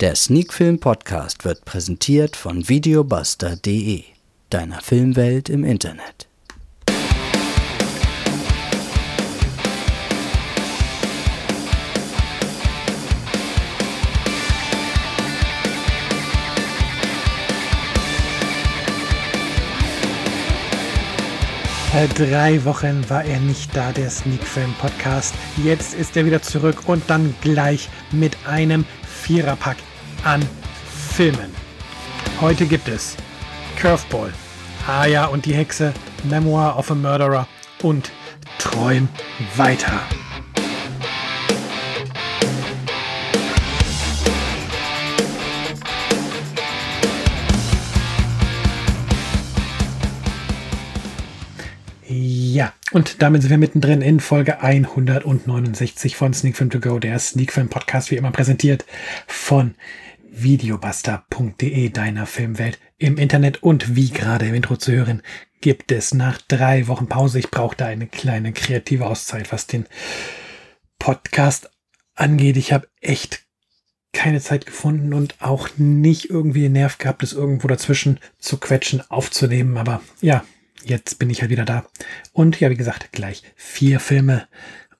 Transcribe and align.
Der 0.00 0.14
Sneakfilm 0.14 0.78
Podcast 0.78 1.44
wird 1.44 1.64
präsentiert 1.64 2.36
von 2.36 2.68
videobuster.de, 2.68 4.04
deiner 4.48 4.80
Filmwelt 4.80 5.48
im 5.48 5.64
Internet. 5.64 6.28
Äh, 21.92 22.06
drei 22.14 22.64
Wochen 22.64 23.02
war 23.10 23.24
er 23.24 23.40
nicht 23.40 23.74
da, 23.74 23.90
der 23.90 24.10
Sneak 24.10 24.44
Film 24.44 24.72
Podcast. 24.80 25.34
Jetzt 25.64 25.94
ist 25.94 26.16
er 26.16 26.24
wieder 26.24 26.40
zurück 26.40 26.82
und 26.86 27.02
dann 27.10 27.34
gleich 27.40 27.88
mit 28.12 28.36
einem 28.46 28.84
Viererpack 29.02 29.78
an 30.24 30.46
Filmen. 31.14 31.54
Heute 32.40 32.66
gibt 32.66 32.88
es 32.88 33.16
Curveball, 33.76 34.32
Aya 34.86 35.26
und 35.26 35.46
die 35.46 35.54
Hexe, 35.54 35.92
Memoir 36.24 36.78
of 36.78 36.90
a 36.90 36.94
Murderer 36.94 37.46
und 37.82 38.10
Träum 38.58 39.08
weiter. 39.56 40.00
Ja, 52.58 52.72
und 52.90 53.22
damit 53.22 53.42
sind 53.42 53.52
wir 53.52 53.58
mittendrin 53.58 54.02
in 54.02 54.18
Folge 54.18 54.60
169 54.62 56.16
von 56.16 56.34
Sneak 56.34 56.56
Film 56.56 56.70
To 56.70 56.80
Go, 56.80 56.98
der 56.98 57.16
Sneak 57.20 57.52
Film 57.52 57.68
Podcast, 57.68 58.10
wie 58.10 58.16
immer 58.16 58.32
präsentiert 58.32 58.84
von 59.28 59.76
videobuster.de, 60.28 61.90
deiner 61.90 62.26
Filmwelt 62.26 62.80
im 62.96 63.16
Internet. 63.16 63.62
Und 63.62 63.94
wie 63.94 64.10
gerade 64.10 64.48
im 64.48 64.56
Intro 64.56 64.74
zu 64.74 64.90
hören, 64.90 65.22
gibt 65.60 65.92
es 65.92 66.12
nach 66.14 66.40
drei 66.48 66.88
Wochen 66.88 67.06
Pause, 67.06 67.38
ich 67.38 67.48
brauchte 67.52 67.86
eine 67.86 68.08
kleine 68.08 68.52
kreative 68.52 69.06
Auszeit, 69.06 69.52
was 69.52 69.68
den 69.68 69.86
Podcast 70.98 71.70
angeht. 72.16 72.56
Ich 72.56 72.72
habe 72.72 72.88
echt 73.00 73.46
keine 74.12 74.40
Zeit 74.40 74.66
gefunden 74.66 75.14
und 75.14 75.36
auch 75.38 75.68
nicht 75.76 76.28
irgendwie 76.28 76.62
den 76.62 76.72
Nerv 76.72 76.98
gehabt, 76.98 77.22
es 77.22 77.34
irgendwo 77.34 77.68
dazwischen 77.68 78.18
zu 78.40 78.56
quetschen, 78.56 79.08
aufzunehmen. 79.12 79.76
Aber 79.76 80.02
ja, 80.20 80.42
jetzt 80.84 81.18
bin 81.18 81.30
ich 81.30 81.40
halt 81.40 81.50
wieder 81.50 81.64
da. 81.64 81.86
Und 82.32 82.60
ja, 82.60 82.70
wie 82.70 82.76
gesagt, 82.76 83.12
gleich 83.12 83.42
vier 83.56 84.00
Filme, 84.00 84.46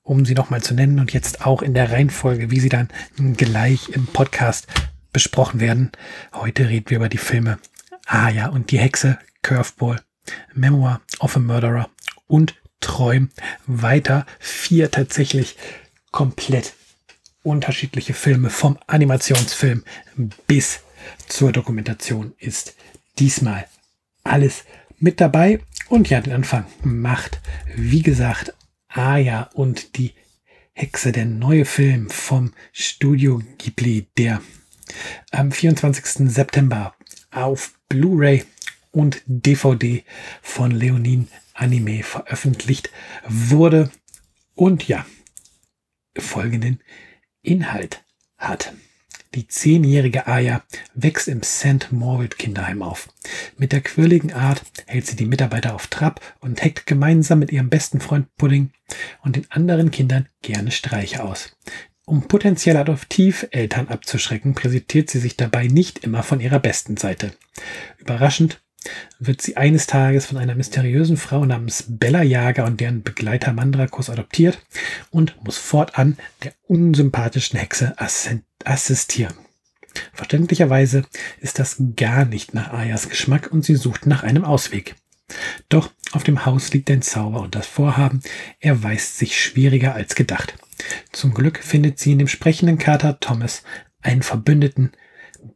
um 0.03 0.25
sie 0.25 0.35
nochmal 0.35 0.63
zu 0.63 0.75
nennen 0.75 1.01
und 1.01 1.13
jetzt 1.13 1.45
auch 1.45 1.63
in 1.63 1.75
der 1.75 1.93
Reihenfolge, 1.93 2.51
wie 2.51 2.61
sie 2.61 2.69
dann 2.69 2.89
gleich 3.37 3.89
im 3.91 4.07
Podcast 4.07 4.67
besprochen 5.13 5.61
werden. 5.61 5.93
Heute 6.33 6.69
reden 6.69 6.91
wir 6.91 6.97
über 6.99 7.09
die 7.09 7.19
Filme 7.19 7.59
Ah 8.07 8.31
ja, 8.31 8.49
und 8.49 8.71
die 8.71 8.79
Hexe, 8.79 9.19
Curveball, 9.43 10.01
Memoir 10.55 11.03
of 11.19 11.37
a 11.37 11.41
Murderer 11.41 11.91
und 12.27 12.55
Träum 12.81 13.31
weiter. 13.67 14.25
Vier 14.39 14.91
tatsächlich 14.91 15.57
komplett 16.11 16.73
unterschiedliche 17.43 18.15
Filme 18.15 18.49
vom 18.49 18.79
Animationsfilm 18.87 19.85
bis 20.47 20.81
zur 21.27 21.53
Dokumentation 21.53 22.33
ist 22.39 22.77
diesmal 23.19 23.67
alles 24.25 24.65
mit 24.99 25.21
dabei. 25.21 25.61
Und 25.89 26.11
ja, 26.11 26.21
den 26.21 26.33
Anfang 26.33 26.67
macht, 26.83 27.41
wie 27.75 28.03
gesagt, 28.03 28.55
Aya 28.89 29.51
und 29.55 29.97
die 29.97 30.15
Hexe, 30.73 31.13
der 31.13 31.25
neue 31.25 31.65
Film 31.65 32.09
vom 32.11 32.53
Studio 32.73 33.43
Ghibli, 33.59 34.07
der 34.17 34.43
am 35.31 35.51
24. 35.51 36.31
September 36.31 36.95
auf 37.31 37.75
Blu-ray 37.89 38.45
und 38.91 39.23
DVD 39.27 40.05
von 40.43 40.71
Leonin 40.71 41.29
Anime 41.55 42.03
veröffentlicht 42.03 42.91
wurde 43.27 43.91
und 44.55 44.87
ja, 44.87 45.05
folgenden 46.17 46.81
Inhalt 47.43 48.05
hat. 48.37 48.73
Die 49.35 49.47
zehnjährige 49.47 50.27
Aya 50.27 50.63
wächst 50.95 51.29
im 51.29 51.43
St. 51.43 51.93
Moritz 51.93 52.37
Kinderheim 52.39 52.83
auf. 52.83 53.09
Mit 53.57 53.73
der 53.73 53.83
quirligen 53.83 54.33
Art 54.33 54.63
hält 54.87 55.07
sie 55.07 55.17
die 55.17 55.27
Mitarbeiter 55.27 55.75
auf 55.75 55.87
Trab 55.89 56.21
und 56.41 56.63
heckt 56.63 56.87
gemeinsam 56.87 57.39
mit 57.39 57.53
ihrem 57.53 57.69
besten 57.69 58.01
Freund 58.01 58.35
Pudding 58.37 58.71
und 59.23 59.37
den 59.37 59.51
anderen 59.51 59.91
Kindern 59.91 60.29
gerne 60.43 60.71
Streiche 60.71 61.23
aus. 61.23 61.57
Um 62.07 62.27
potenzielle 62.27 62.81
Adoptiveltern 62.81 63.89
abzuschrecken, 63.89 64.55
präsentiert 64.55 65.11
sie 65.11 65.19
sich 65.19 65.37
dabei 65.37 65.67
nicht 65.67 65.99
immer 65.99 66.23
von 66.23 66.41
ihrer 66.41 66.59
besten 66.59 66.97
Seite. 66.97 67.33
Überraschend 67.99 68.63
wird 69.19 69.43
sie 69.43 69.57
eines 69.57 69.87
Tages 69.87 70.27
von 70.27 70.37
einer 70.37 70.55
mysteriösen 70.55 71.17
Frau 71.17 71.45
namens 71.45 71.85
Bella 71.89 72.23
Jager 72.23 72.65
und 72.65 72.81
deren 72.81 73.03
Begleiter 73.03 73.53
Mandrakos 73.53 74.11
adoptiert 74.11 74.61
und 75.11 75.43
muss 75.45 75.59
fortan 75.59 76.17
der 76.45 76.53
unsympathischen 76.67 77.59
Hexe 77.59 77.95
assistieren. 78.65 79.35
Verständlicherweise 80.13 81.05
ist 81.41 81.59
das 81.59 81.77
gar 81.97 82.25
nicht 82.25 82.55
nach 82.55 82.73
Ayas 82.73 83.09
Geschmack 83.09 83.51
und 83.51 83.65
sie 83.65 83.77
sucht 83.77 84.07
nach 84.07 84.23
einem 84.23 84.45
Ausweg. 84.45 84.95
Doch 85.69 85.91
auf 86.13 86.25
dem 86.25 86.47
Haus 86.47 86.73
liegt 86.73 86.91
ein 86.91 87.03
Zauber 87.03 87.41
und 87.41 87.55
das 87.55 87.67
Vorhaben 87.67 88.23
erweist 88.61 89.19
sich 89.19 89.41
schwieriger 89.41 89.95
als 89.95 90.15
gedacht. 90.15 90.55
Zum 91.13 91.35
Glück 91.35 91.59
findet 91.59 91.99
sie 91.99 92.13
in 92.13 92.19
dem 92.19 92.29
sprechenden 92.29 92.79
Kater 92.79 93.21
Thomas 93.21 93.63
einen 94.01 94.23
Verbündeten, 94.23 94.93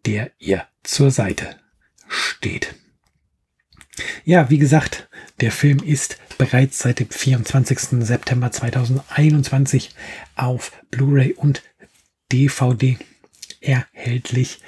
der 0.05 0.33
ihr 0.39 0.67
zur 0.83 1.11
Seite 1.11 1.57
steht. 2.09 2.75
Ja, 4.25 4.51
wie 4.51 4.59
gesagt, 4.59 5.09
der 5.41 5.53
Film 5.53 5.79
ist 5.79 6.19
bereits 6.39 6.79
seit 6.79 7.01
dem 7.01 7.11
24. 7.11 8.05
September 8.05 8.51
2021 8.51 9.91
auf 10.37 10.73
Blu-ray 10.91 11.35
und 11.35 11.63
DVD 12.33 12.99
erhältlich, 13.61 14.61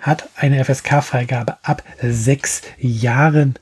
hat 0.00 0.28
eine 0.36 0.64
FSK-Freigabe 0.64 1.58
ab 1.62 1.82
sechs 2.00 2.62
Jahren 2.78 3.54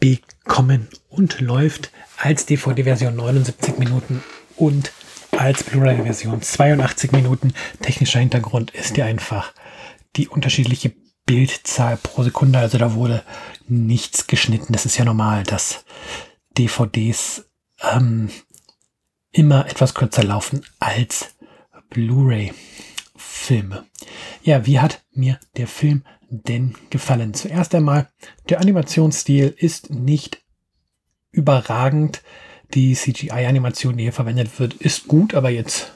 bekommen 0.00 0.88
und 1.08 1.40
läuft 1.40 1.90
als 2.16 2.46
DVD-Version 2.46 3.16
79 3.16 3.78
Minuten 3.78 4.22
und 4.56 4.92
als 5.32 5.64
Blu-ray-Version 5.64 6.42
82 6.42 7.12
Minuten. 7.12 7.52
Technischer 7.82 8.20
Hintergrund 8.20 8.70
ist 8.70 8.96
ja 8.96 9.04
einfach 9.04 9.52
die 10.16 10.28
unterschiedliche 10.28 10.92
Bildzahl 11.26 11.96
pro 11.96 12.22
Sekunde. 12.22 12.58
Also 12.58 12.78
da 12.78 12.94
wurde 12.94 13.22
nichts 13.66 14.26
geschnitten. 14.26 14.72
Das 14.72 14.86
ist 14.86 14.96
ja 14.98 15.04
normal, 15.04 15.44
dass 15.44 15.84
DVDs 16.56 17.48
ähm, 17.92 18.30
immer 19.32 19.66
etwas 19.68 19.94
kürzer 19.94 20.22
laufen 20.24 20.64
als 20.78 21.34
Blu-ray-Filme. 21.90 23.84
Ja, 24.42 24.66
wie 24.66 24.80
hat 24.80 25.04
mir 25.12 25.38
der 25.56 25.66
Film 25.66 26.04
denn 26.28 26.74
gefallen? 26.90 27.34
Zuerst 27.34 27.74
einmal, 27.74 28.08
der 28.48 28.60
Animationsstil 28.60 29.54
ist 29.56 29.90
nicht 29.90 30.42
überragend. 31.30 32.22
Die 32.74 32.94
CGI-Animation, 32.94 33.96
die 33.96 34.04
hier 34.04 34.12
verwendet 34.12 34.58
wird, 34.58 34.74
ist 34.74 35.06
gut, 35.06 35.34
aber 35.34 35.50
jetzt 35.50 35.92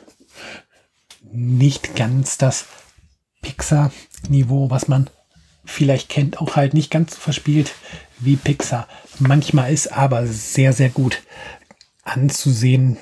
nicht 1.30 1.96
ganz 1.96 2.38
das 2.38 2.66
Pixar-Niveau, 3.42 4.70
was 4.70 4.88
man 4.88 5.10
vielleicht 5.68 6.08
kennt, 6.08 6.40
auch 6.40 6.56
halt 6.56 6.74
nicht 6.74 6.90
ganz 6.90 7.14
so 7.14 7.20
verspielt 7.20 7.74
wie 8.18 8.36
Pixar. 8.36 8.88
Manchmal 9.18 9.72
ist 9.72 9.92
aber 9.92 10.26
sehr, 10.26 10.72
sehr 10.72 10.88
gut 10.88 11.22
anzusehen. 12.02 12.96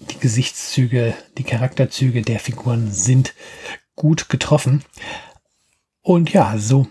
Die 0.00 0.18
Gesichtszüge, 0.18 1.14
die 1.38 1.44
Charakterzüge 1.44 2.22
der 2.22 2.40
Figuren 2.40 2.90
sind 2.92 3.34
gut 3.94 4.28
getroffen. 4.28 4.84
Und 6.00 6.32
ja, 6.32 6.56
so 6.58 6.88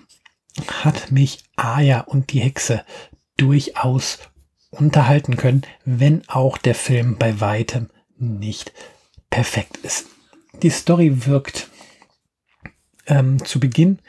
hat 0.84 1.12
mich 1.12 1.44
Aya 1.56 2.02
und 2.02 2.32
die 2.32 2.40
Hexe 2.40 2.84
durchaus 3.38 4.20
unterhalten 4.70 5.36
können, 5.36 5.64
wenn 5.84 6.28
auch 6.28 6.58
der 6.58 6.76
Film 6.76 7.18
bei 7.18 7.42
weitem 7.42 7.90
nicht 8.18 8.72
perfekt 9.30 9.78
ist. 9.78 10.08
Die 10.62 10.70
Story 10.70 11.26
wirkt 11.26 11.70
ähm, 13.08 13.44
zu 13.44 13.60
Beginn 13.60 14.00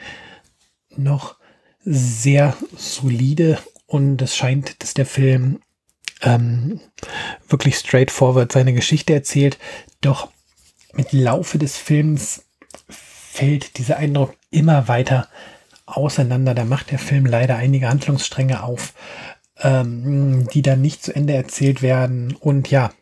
noch 0.96 1.36
sehr 1.84 2.56
solide 2.76 3.58
und 3.86 4.22
es 4.22 4.36
scheint, 4.36 4.82
dass 4.82 4.94
der 4.94 5.06
Film 5.06 5.60
ähm, 6.22 6.80
wirklich 7.48 7.76
straightforward 7.76 8.52
seine 8.52 8.72
Geschichte 8.72 9.12
erzählt. 9.12 9.58
Doch 10.00 10.30
mit 10.94 11.12
Laufe 11.12 11.58
des 11.58 11.76
Films 11.76 12.44
fällt 12.88 13.78
dieser 13.78 13.96
Eindruck 13.96 14.34
immer 14.50 14.88
weiter 14.88 15.28
auseinander. 15.86 16.54
Da 16.54 16.64
macht 16.64 16.90
der 16.90 16.98
Film 16.98 17.26
leider 17.26 17.56
einige 17.56 17.88
Handlungsstränge 17.88 18.62
auf, 18.62 18.94
ähm, 19.60 20.48
die 20.52 20.62
dann 20.62 20.80
nicht 20.80 21.02
zu 21.02 21.14
Ende 21.14 21.34
erzählt 21.34 21.82
werden. 21.82 22.36
Und 22.36 22.70
ja, 22.70 22.92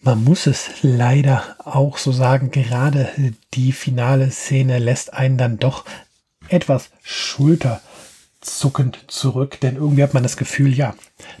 man 0.00 0.22
muss 0.22 0.46
es 0.46 0.68
leider 0.82 1.56
auch 1.64 1.96
so 1.96 2.12
sagen, 2.12 2.50
gerade 2.50 3.08
die 3.54 3.72
finale 3.72 4.30
Szene 4.30 4.78
lässt 4.78 5.14
einen 5.14 5.38
dann 5.38 5.58
doch 5.58 5.84
etwas 6.54 6.90
schulterzuckend 7.02 9.04
zurück, 9.08 9.60
denn 9.60 9.76
irgendwie 9.76 10.02
hat 10.02 10.14
man 10.14 10.22
das 10.22 10.36
Gefühl, 10.36 10.72
ja, 10.72 10.94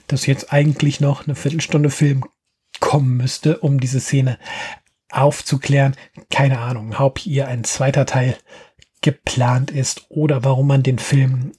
dass 0.06 0.26
jetzt 0.26 0.52
eigentlich 0.52 1.00
noch 1.00 1.26
eine 1.26 1.34
Viertelstunde 1.34 1.90
Film 1.90 2.24
kommen 2.80 3.16
müsste, 3.16 3.58
um 3.58 3.80
diese 3.80 4.00
Szene 4.00 4.38
aufzuklären. 5.10 5.96
Keine 6.30 6.58
Ahnung, 6.58 6.94
ob 6.98 7.18
hier 7.18 7.48
ein 7.48 7.64
zweiter 7.64 8.06
Teil 8.06 8.36
geplant 9.00 9.70
ist 9.70 10.06
oder 10.08 10.44
warum 10.44 10.66
man 10.66 10.82
den 10.82 10.98
Film 10.98 11.52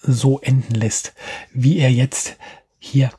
so 0.00 0.40
enden 0.40 0.74
lässt, 0.74 1.14
wie 1.52 1.78
er 1.78 1.90
jetzt 1.90 2.36
hier 2.78 3.10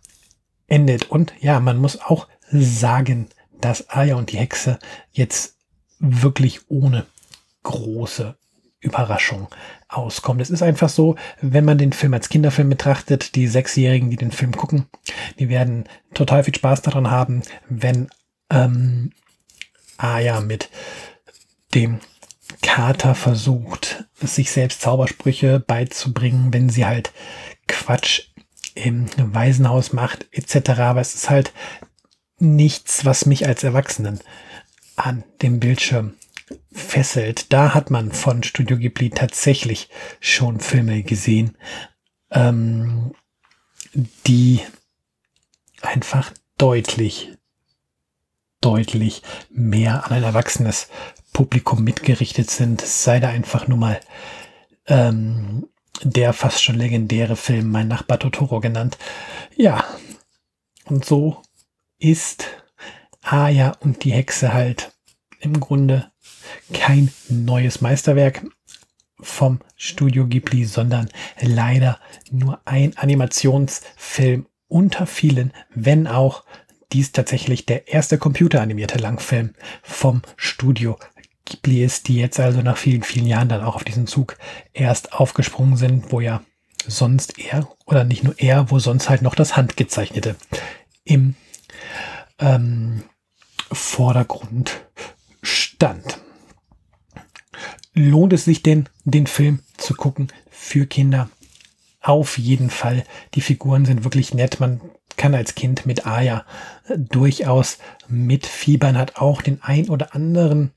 endet. 0.67 1.11
Und 1.11 1.33
ja, 1.39 1.59
man 1.59 1.77
muss 1.77 2.01
auch 2.01 2.27
sagen, 2.51 3.27
dass 3.59 3.89
Aya 3.89 4.15
und 4.15 4.31
die 4.31 4.37
Hexe 4.37 4.79
jetzt 5.11 5.57
wirklich 5.99 6.69
ohne 6.69 7.05
große 7.63 8.37
Überraschung 8.79 9.47
auskommt. 9.87 10.41
Es 10.41 10.49
ist 10.49 10.61
einfach 10.61 10.89
so, 10.89 11.15
wenn 11.41 11.65
man 11.65 11.77
den 11.77 11.93
Film 11.93 12.13
als 12.13 12.29
Kinderfilm 12.29 12.69
betrachtet, 12.69 13.35
die 13.35 13.47
Sechsjährigen, 13.47 14.09
die 14.09 14.17
den 14.17 14.31
Film 14.31 14.55
gucken, 14.55 14.85
die 15.39 15.49
werden 15.49 15.85
total 16.13 16.43
viel 16.43 16.55
Spaß 16.55 16.81
daran 16.81 17.09
haben, 17.09 17.41
wenn 17.67 18.09
ähm, 18.49 19.11
Aya 19.97 20.41
mit 20.41 20.69
dem 21.73 21.99
Kater 22.61 23.15
versucht, 23.15 24.05
sich 24.13 24.51
selbst 24.51 24.81
Zaubersprüche 24.81 25.59
beizubringen, 25.59 26.53
wenn 26.53 26.69
sie 26.69 26.85
halt 26.85 27.11
Quatsch 27.67 28.29
im 28.75 29.07
Waisenhaus 29.17 29.93
macht, 29.93 30.27
etc. 30.31 30.71
Aber 30.81 31.01
es 31.01 31.15
ist 31.15 31.29
halt 31.29 31.53
nichts, 32.37 33.05
was 33.05 33.25
mich 33.25 33.47
als 33.47 33.63
Erwachsenen 33.63 34.19
an 34.95 35.23
dem 35.41 35.59
Bildschirm 35.59 36.13
fesselt. 36.71 37.51
Da 37.51 37.73
hat 37.73 37.89
man 37.89 38.11
von 38.11 38.43
Studio 38.43 38.77
Ghibli 38.77 39.09
tatsächlich 39.09 39.89
schon 40.19 40.59
Filme 40.59 41.03
gesehen, 41.03 41.57
ähm, 42.31 43.13
die 44.27 44.61
einfach 45.81 46.31
deutlich, 46.57 47.31
deutlich 48.61 49.21
mehr 49.49 50.05
an 50.05 50.11
ein 50.11 50.23
erwachsenes 50.23 50.89
Publikum 51.33 51.83
mitgerichtet 51.83 52.49
sind. 52.49 52.81
Sei 52.81 53.19
da 53.19 53.29
einfach 53.29 53.67
nur 53.67 53.77
mal 53.77 53.99
ähm, 54.87 55.67
der 56.03 56.33
fast 56.33 56.63
schon 56.63 56.75
legendäre 56.75 57.35
Film 57.35 57.71
Mein 57.71 57.87
Nachbar 57.87 58.19
Totoro 58.19 58.59
genannt. 58.59 58.97
Ja, 59.55 59.83
und 60.85 61.05
so 61.05 61.41
ist 61.97 62.45
Aya 63.21 63.71
und 63.79 64.03
die 64.03 64.11
Hexe 64.11 64.53
halt 64.53 64.93
im 65.39 65.59
Grunde 65.59 66.11
kein 66.73 67.11
neues 67.29 67.81
Meisterwerk 67.81 68.45
vom 69.19 69.59
Studio 69.75 70.27
Ghibli, 70.27 70.65
sondern 70.65 71.09
leider 71.39 71.99
nur 72.31 72.59
ein 72.65 72.97
Animationsfilm 72.97 74.45
unter 74.67 75.07
vielen, 75.07 75.53
wenn 75.73 76.07
auch 76.07 76.43
dies 76.91 77.11
tatsächlich 77.11 77.65
der 77.65 77.87
erste 77.87 78.17
computeranimierte 78.17 78.97
Langfilm 78.97 79.53
vom 79.83 80.21
Studio 80.35 80.97
Ghibli 81.45 81.83
ist, 81.83 82.07
die 82.07 82.17
jetzt 82.17 82.39
also 82.39 82.61
nach 82.61 82.77
vielen, 82.77 83.03
vielen 83.03 83.27
Jahren 83.27 83.49
dann 83.49 83.63
auch 83.63 83.75
auf 83.75 83.83
diesen 83.83 84.07
Zug 84.07 84.37
erst 84.73 85.13
aufgesprungen 85.13 85.77
sind, 85.77 86.11
wo 86.11 86.19
ja 86.19 86.41
sonst 86.87 87.39
er, 87.39 87.67
oder 87.85 88.03
nicht 88.03 88.23
nur 88.23 88.37
er, 88.37 88.71
wo 88.71 88.79
sonst 88.79 89.09
halt 89.09 89.21
noch 89.21 89.35
das 89.35 89.55
Handgezeichnete 89.55 90.35
im 91.03 91.35
ähm, 92.39 93.03
Vordergrund 93.71 94.85
stand. 95.41 96.19
Lohnt 97.95 98.33
es 98.33 98.43
sich 98.43 98.61
denn, 98.61 98.89
den 99.05 99.25
Film 99.25 99.59
zu 99.77 99.93
gucken 99.93 100.27
für 100.49 100.85
Kinder? 100.85 101.29
Auf 102.01 102.37
jeden 102.37 102.69
Fall. 102.69 103.05
Die 103.33 103.41
Figuren 103.41 103.85
sind 103.85 104.03
wirklich 104.03 104.33
nett. 104.33 104.59
Man 104.59 104.81
kann 105.15 105.33
als 105.33 105.55
Kind 105.55 105.85
mit 105.85 106.05
Aya 106.05 106.45
durchaus 106.97 107.79
mitfiebern, 108.09 108.97
hat 108.97 109.15
auch 109.15 109.41
den 109.41 109.63
ein 109.63 109.89
oder 109.89 110.13
anderen 110.13 110.71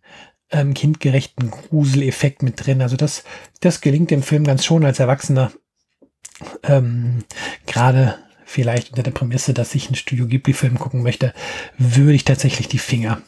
ähm, 0.51 0.75
kindgerechten 0.75 1.51
Gruseleffekt 1.51 2.45
mit 2.45 2.65
drin. 2.65 2.81
Also 2.81 2.97
das, 2.97 3.25
das 3.61 3.81
gelingt 3.81 4.13
dem 4.13 4.23
Film 4.23 4.45
ganz 4.45 4.65
schon 4.65 4.85
als 4.85 5.01
Erwachsener. 5.01 5.51
Ähm, 6.63 7.25
Gerade 7.67 8.17
vielleicht 8.45 8.91
unter 8.91 9.03
der 9.03 9.11
Prämisse, 9.11 9.53
dass 9.53 9.75
ich 9.75 9.87
einen 9.87 9.97
Studio 9.97 10.29
Ghibli-Film 10.29 10.79
gucken 10.79 11.03
möchte, 11.03 11.35
würde 11.77 12.15
ich 12.15 12.25
tatsächlich 12.25 12.69
die 12.69 12.79
Finger 12.79 13.21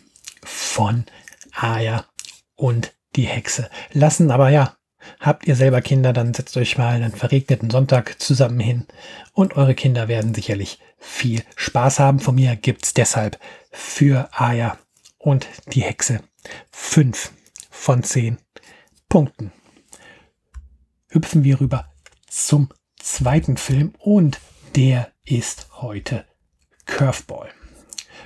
von 0.44 1.04
Aya 1.52 2.06
und 2.54 2.94
die 3.20 3.26
Hexe 3.26 3.68
lassen. 3.92 4.30
Aber 4.30 4.48
ja, 4.48 4.76
habt 5.20 5.46
ihr 5.46 5.54
selber 5.54 5.82
Kinder, 5.82 6.12
dann 6.12 6.34
setzt 6.34 6.56
euch 6.56 6.78
mal 6.78 6.94
einen 6.94 7.12
verregneten 7.12 7.70
Sonntag 7.70 8.20
zusammen 8.20 8.60
hin 8.60 8.86
und 9.32 9.56
eure 9.56 9.74
Kinder 9.74 10.08
werden 10.08 10.34
sicherlich 10.34 10.78
viel 10.98 11.42
Spaß 11.56 11.98
haben. 11.98 12.20
Von 12.20 12.34
mir 12.34 12.56
gibt's 12.56 12.94
deshalb 12.94 13.38
für 13.72 14.28
Aya 14.32 14.78
und 15.18 15.46
die 15.72 15.82
Hexe 15.82 16.20
fünf 16.70 17.32
von 17.70 18.02
zehn 18.02 18.38
Punkten. 19.08 19.52
Hüpfen 21.08 21.44
wir 21.44 21.60
rüber 21.60 21.92
zum 22.28 22.70
zweiten 22.96 23.56
Film 23.56 23.94
und 23.98 24.40
der 24.76 25.10
ist 25.24 25.68
heute 25.80 26.24
Curveball. 26.86 27.50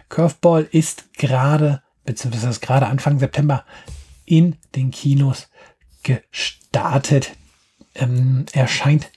Curveball 0.08 0.69
ist 0.70 1.12
gerade, 1.14 1.82
beziehungsweise 2.05 2.61
gerade 2.61 2.87
Anfang 2.87 3.19
September 3.19 3.64
in 4.24 4.56
den 4.74 4.90
Kinos 4.90 5.48
gestartet. 6.02 7.32
Ähm, 7.94 8.46
erscheint 8.52 9.10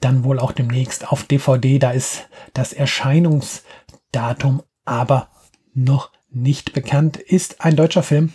dann 0.00 0.24
wohl 0.24 0.38
auch 0.38 0.52
demnächst 0.52 1.08
auf 1.08 1.24
DVD. 1.24 1.78
Da 1.78 1.92
ist 1.92 2.28
das 2.54 2.72
Erscheinungsdatum 2.72 4.62
aber 4.84 5.28
noch 5.74 6.10
nicht 6.30 6.72
bekannt. 6.72 7.16
Ist 7.16 7.64
ein 7.64 7.76
deutscher 7.76 8.02
Film 8.02 8.32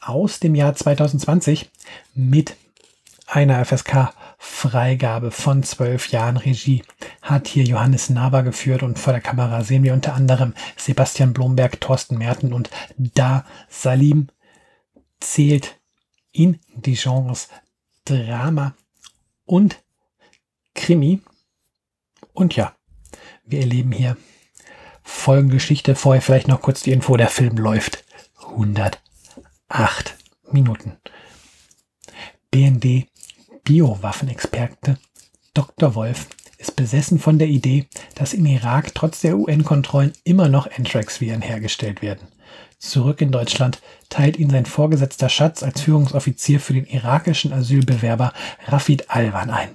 aus 0.00 0.40
dem 0.40 0.54
Jahr 0.54 0.74
2020 0.74 1.70
mit 2.14 2.56
einer 3.26 3.64
FSK 3.64 4.12
Freigabe 4.38 5.30
von 5.30 5.62
zwölf 5.62 6.08
Jahren 6.08 6.36
Regie 6.36 6.82
hat 7.22 7.46
hier 7.46 7.64
Johannes 7.64 8.10
Naber 8.10 8.42
geführt 8.42 8.82
und 8.82 8.98
vor 8.98 9.12
der 9.12 9.22
Kamera 9.22 9.62
sehen 9.62 9.84
wir 9.84 9.94
unter 9.94 10.14
anderem 10.14 10.54
Sebastian 10.76 11.32
Blomberg, 11.32 11.80
Thorsten 11.80 12.18
Merten 12.18 12.52
und 12.52 12.68
Da 12.98 13.44
Salim 13.68 14.28
zählt 15.22 15.80
in 16.32 16.58
die 16.74 16.94
Genres 16.94 17.48
Drama 18.04 18.74
und 19.44 19.82
Krimi. 20.74 21.20
Und 22.32 22.56
ja, 22.56 22.74
wir 23.44 23.60
erleben 23.60 23.92
hier 23.92 24.16
folgende 25.02 25.56
Geschichte. 25.56 25.94
Vorher 25.94 26.22
vielleicht 26.22 26.48
noch 26.48 26.62
kurz 26.62 26.82
die 26.82 26.92
Info, 26.92 27.16
der 27.16 27.28
Film 27.28 27.56
läuft 27.56 28.04
108 28.38 28.98
Minuten. 30.50 30.96
BND 32.50 33.06
Biowaffenexperte 33.64 34.98
Dr. 35.54 35.94
Wolf 35.94 36.28
ist 36.58 36.76
besessen 36.76 37.18
von 37.18 37.38
der 37.38 37.48
Idee, 37.48 37.86
dass 38.14 38.34
im 38.34 38.46
Irak 38.46 38.94
trotz 38.94 39.20
der 39.20 39.36
UN-Kontrollen 39.36 40.12
immer 40.24 40.48
noch 40.48 40.70
Anthrax-Viren 40.70 41.42
hergestellt 41.42 42.02
werden. 42.02 42.28
Zurück 42.82 43.20
in 43.20 43.30
Deutschland 43.30 43.80
teilt 44.08 44.36
ihn 44.40 44.50
sein 44.50 44.66
vorgesetzter 44.66 45.28
Schatz 45.28 45.62
als 45.62 45.80
Führungsoffizier 45.82 46.58
für 46.58 46.72
den 46.72 46.84
irakischen 46.84 47.52
Asylbewerber 47.52 48.32
Rafid 48.66 49.08
Alwan 49.08 49.50
ein. 49.50 49.68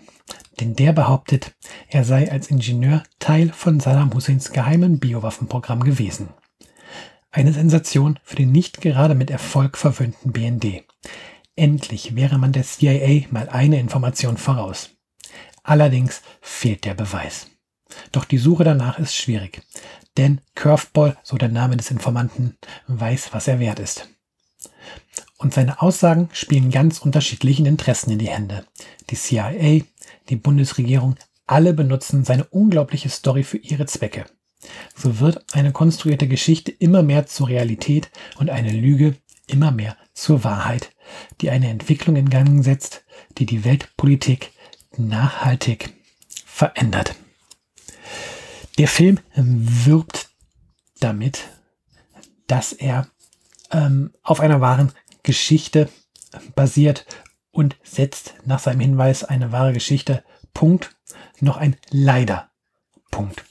Denn 0.59 0.75
der 0.75 0.91
behauptet, 0.91 1.55
er 1.87 2.03
sei 2.03 2.29
als 2.29 2.51
Ingenieur 2.51 3.03
Teil 3.17 3.53
von 3.53 3.79
Saddam 3.79 4.13
Husseins 4.13 4.51
geheimen 4.51 4.99
Biowaffenprogramm 4.99 5.85
gewesen. 5.85 6.31
Eine 7.31 7.53
Sensation 7.53 8.19
für 8.23 8.35
den 8.35 8.51
nicht 8.51 8.81
gerade 8.81 9.15
mit 9.15 9.31
Erfolg 9.31 9.77
verwöhnten 9.77 10.33
BND. 10.33 10.83
Endlich 11.55 12.13
wäre 12.13 12.37
man 12.37 12.51
der 12.51 12.63
CIA 12.63 13.27
mal 13.31 13.47
eine 13.47 13.79
Information 13.79 14.35
voraus. 14.35 14.89
Allerdings 15.63 16.21
fehlt 16.41 16.83
der 16.83 16.93
Beweis. 16.93 17.47
Doch 18.11 18.25
die 18.25 18.37
Suche 18.37 18.63
danach 18.63 18.99
ist 18.99 19.15
schwierig, 19.15 19.61
denn 20.17 20.41
Curveball, 20.55 21.17
so 21.23 21.37
der 21.37 21.49
Name 21.49 21.77
des 21.77 21.91
Informanten, 21.91 22.57
weiß, 22.87 23.29
was 23.33 23.47
er 23.47 23.59
wert 23.59 23.79
ist. 23.79 24.09
Und 25.37 25.53
seine 25.53 25.81
Aussagen 25.81 26.29
spielen 26.33 26.71
ganz 26.71 26.99
unterschiedlichen 26.99 27.65
Interessen 27.65 28.11
in 28.11 28.19
die 28.19 28.29
Hände. 28.29 28.65
Die 29.09 29.15
CIA, 29.15 29.83
die 30.29 30.35
Bundesregierung, 30.35 31.15
alle 31.45 31.73
benutzen 31.73 32.25
seine 32.25 32.45
unglaubliche 32.45 33.09
Story 33.09 33.43
für 33.43 33.57
ihre 33.57 33.85
Zwecke. 33.85 34.25
So 34.95 35.19
wird 35.19 35.45
eine 35.53 35.71
konstruierte 35.71 36.27
Geschichte 36.27 36.71
immer 36.71 37.03
mehr 37.03 37.27
zur 37.27 37.49
Realität 37.49 38.09
und 38.37 38.49
eine 38.49 38.71
Lüge 38.71 39.15
immer 39.45 39.71
mehr 39.71 39.95
zur 40.13 40.43
Wahrheit, 40.43 40.91
die 41.39 41.49
eine 41.49 41.69
Entwicklung 41.69 42.15
in 42.15 42.29
Gang 42.29 42.63
setzt, 42.63 43.03
die 43.37 43.45
die 43.45 43.63
Weltpolitik 43.63 44.51
nachhaltig 44.97 45.93
verändert. 46.45 47.15
Der 48.77 48.87
Film 48.87 49.19
wirbt 49.33 50.29
damit, 50.99 51.47
dass 52.47 52.73
er 52.73 53.07
ähm, 53.71 54.13
auf 54.21 54.39
einer 54.39 54.61
wahren 54.61 54.91
Geschichte 55.23 55.89
basiert 56.55 57.05
und 57.51 57.75
setzt 57.83 58.35
nach 58.45 58.59
seinem 58.59 58.81
Hinweis 58.81 59.23
eine 59.23 59.51
wahre 59.51 59.73
Geschichte. 59.73 60.23
Punkt. 60.53 60.95
Noch 61.39 61.57
ein 61.57 61.75
leider 61.89 62.49
Punkt. 63.11 63.43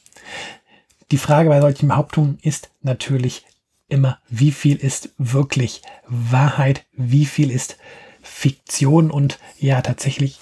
Die 1.10 1.18
Frage 1.18 1.48
bei 1.48 1.60
solchen 1.60 1.88
Behauptungen 1.88 2.38
ist 2.42 2.70
natürlich 2.82 3.44
immer, 3.88 4.18
wie 4.28 4.50
viel 4.50 4.76
ist 4.76 5.10
wirklich 5.18 5.82
Wahrheit, 6.06 6.84
wie 6.92 7.26
viel 7.26 7.50
ist 7.50 7.78
Fiktion? 8.22 9.10
Und 9.10 9.38
ja, 9.58 9.82
tatsächlich 9.82 10.40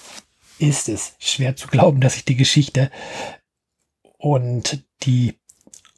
ist 0.57 0.89
es 0.89 1.15
schwer 1.19 1.55
zu 1.55 1.67
glauben, 1.67 2.01
dass 2.01 2.13
sich 2.13 2.25
die 2.25 2.35
Geschichte 2.35 2.91
und 4.25 4.83
die 5.03 5.39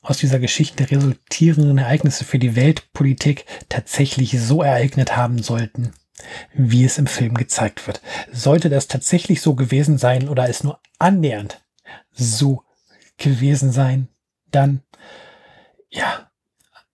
aus 0.02 0.18
dieser 0.18 0.40
Geschichte 0.40 0.92
resultierenden 0.92 1.78
Ereignisse 1.78 2.26
für 2.26 2.40
die 2.40 2.58
Weltpolitik 2.58 3.46
tatsächlich 3.70 4.38
so 4.38 4.62
ereignet 4.62 5.16
haben 5.16 5.42
sollten, 5.42 5.94
wie 6.54 6.84
es 6.84 6.98
im 6.98 7.08
Film 7.08 7.36
gezeigt 7.36 7.88
wird. 7.88 8.02
Sollte 8.34 8.70
das 8.70 8.90
tatsächlich 8.90 9.42
so 9.42 9.56
gewesen 9.56 9.98
sein 9.98 10.28
oder 10.28 10.50
es 10.50 10.62
nur 10.62 10.82
annähernd 11.00 11.64
so 12.12 12.64
gewesen 13.16 13.72
sein, 13.72 14.10
dann, 14.52 14.82
ja, 15.90 16.30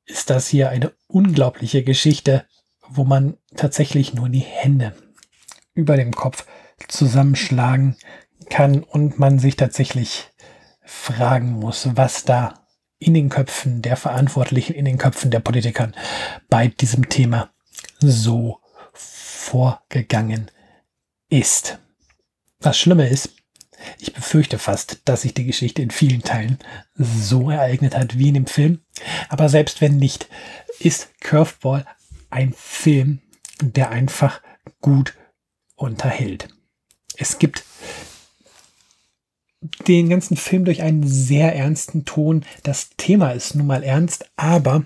ist 0.06 0.30
das 0.30 0.48
hier 0.48 0.70
eine 0.70 0.94
unglaubliche 1.08 1.84
Geschichte, 1.84 2.46
wo 2.88 3.06
man 3.06 3.38
tatsächlich 3.56 4.14
nur 4.14 4.30
die 4.30 4.38
Hände 4.38 4.94
über 5.74 5.98
dem 5.98 6.14
Kopf 6.14 6.46
zusammenschlagen 6.88 7.98
kann 8.52 8.84
und 8.84 9.18
man 9.18 9.40
sich 9.40 9.56
tatsächlich 9.56 10.30
fragen 10.86 11.52
muss, 11.52 11.88
was 11.96 12.24
da 12.26 12.66
in 13.00 13.14
den 13.14 13.30
Köpfen 13.30 13.82
der 13.82 13.98
Verantwortlichen, 13.98 14.74
in 14.74 14.86
den 14.86 14.98
Köpfen 14.98 15.32
der 15.32 15.40
Politikern 15.40 15.94
bei 16.50 16.68
diesem 16.68 17.10
Thema 17.10 17.52
so 18.00 18.60
vorgegangen 18.94 20.50
ist. 21.30 21.80
Das 22.60 22.78
Schlimme 22.78 23.08
ist, 23.08 23.30
ich 24.00 24.14
befürchte 24.14 24.60
fast, 24.60 25.02
dass 25.06 25.24
sich 25.24 25.34
die 25.34 25.46
Geschichte 25.46 25.82
in 25.82 25.92
vielen 25.92 26.22
Teilen 26.22 26.60
so 26.96 27.50
ereignet 27.50 27.98
hat 27.98 28.18
wie 28.18 28.30
in 28.30 28.36
dem 28.36 28.48
Film. 28.48 28.80
Aber 29.30 29.50
selbst 29.50 29.82
wenn 29.82 29.98
nicht, 29.98 30.30
ist 30.80 31.10
Curveball 31.20 31.86
ein 32.30 32.54
Film, 32.56 33.22
der 33.62 33.90
einfach 33.90 34.42
gut 34.80 35.16
unterhält. 35.76 36.48
Es 37.18 37.38
gibt 37.38 37.64
den 39.88 40.10
ganzen 40.10 40.38
Film 40.38 40.66
durch 40.66 40.82
einen 40.82 41.08
sehr 41.08 41.56
ernsten 41.56 42.06
Ton. 42.06 42.46
Das 42.64 42.92
Thema 42.98 43.32
ist 43.32 43.56
nun 43.56 43.68
mal 43.68 43.84
ernst, 43.84 44.30
aber 44.36 44.86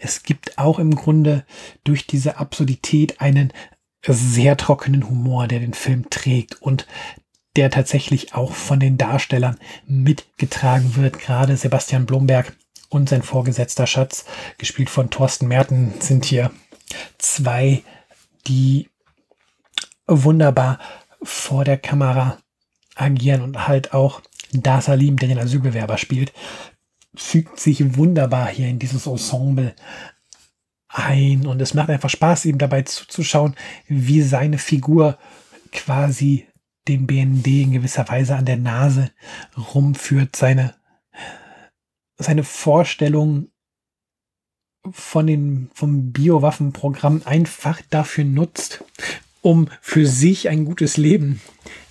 es 0.00 0.22
gibt 0.22 0.58
auch 0.58 0.78
im 0.78 0.94
Grunde 0.94 1.44
durch 1.84 2.06
diese 2.06 2.38
Absurdität 2.38 3.20
einen 3.20 3.52
sehr 4.06 4.56
trockenen 4.56 5.08
Humor, 5.08 5.46
der 5.46 5.60
den 5.60 5.74
Film 5.74 6.08
trägt 6.10 6.60
und 6.62 6.86
der 7.56 7.70
tatsächlich 7.70 8.34
auch 8.34 8.52
von 8.52 8.80
den 8.80 8.96
Darstellern 8.96 9.58
mitgetragen 9.86 10.96
wird. 10.96 11.18
Gerade 11.18 11.56
Sebastian 11.56 12.06
Blomberg 12.06 12.56
und 12.88 13.08
sein 13.08 13.22
Vorgesetzter 13.22 13.86
Schatz, 13.86 14.24
gespielt 14.58 14.90
von 14.90 15.10
Thorsten 15.10 15.48
Merten, 15.48 15.92
sind 16.00 16.24
hier 16.24 16.50
zwei, 17.18 17.82
die 18.46 18.88
wunderbar 20.06 20.78
vor 21.22 21.64
der 21.64 21.76
Kamera 21.76 22.38
agieren 23.00 23.42
und 23.42 23.68
halt 23.68 23.92
auch 23.94 24.20
Da 24.52 24.80
Salim, 24.80 25.16
der 25.16 25.28
den 25.28 25.38
Asylbewerber 25.38 25.98
spielt, 25.98 26.32
fügt 27.14 27.58
sich 27.60 27.96
wunderbar 27.96 28.48
hier 28.48 28.68
in 28.68 28.78
dieses 28.78 29.06
Ensemble 29.06 29.74
ein. 30.88 31.46
Und 31.46 31.60
es 31.62 31.74
macht 31.74 31.90
einfach 31.90 32.10
Spaß, 32.10 32.46
ihm 32.46 32.58
dabei 32.58 32.82
zuzuschauen, 32.82 33.54
wie 33.86 34.22
seine 34.22 34.58
Figur 34.58 35.18
quasi 35.72 36.46
dem 36.88 37.06
BND 37.06 37.46
in 37.46 37.72
gewisser 37.72 38.08
Weise 38.08 38.36
an 38.36 38.46
der 38.46 38.56
Nase 38.56 39.10
rumführt, 39.56 40.34
seine, 40.34 40.74
seine 42.16 42.42
Vorstellung 42.42 43.48
von 44.90 45.26
den, 45.26 45.70
vom 45.74 46.12
Biowaffenprogramm 46.12 47.22
einfach 47.24 47.80
dafür 47.90 48.24
nutzt, 48.24 48.82
um 49.42 49.68
für 49.80 50.06
sich 50.06 50.48
ein 50.48 50.64
gutes 50.64 50.96
Leben 50.96 51.40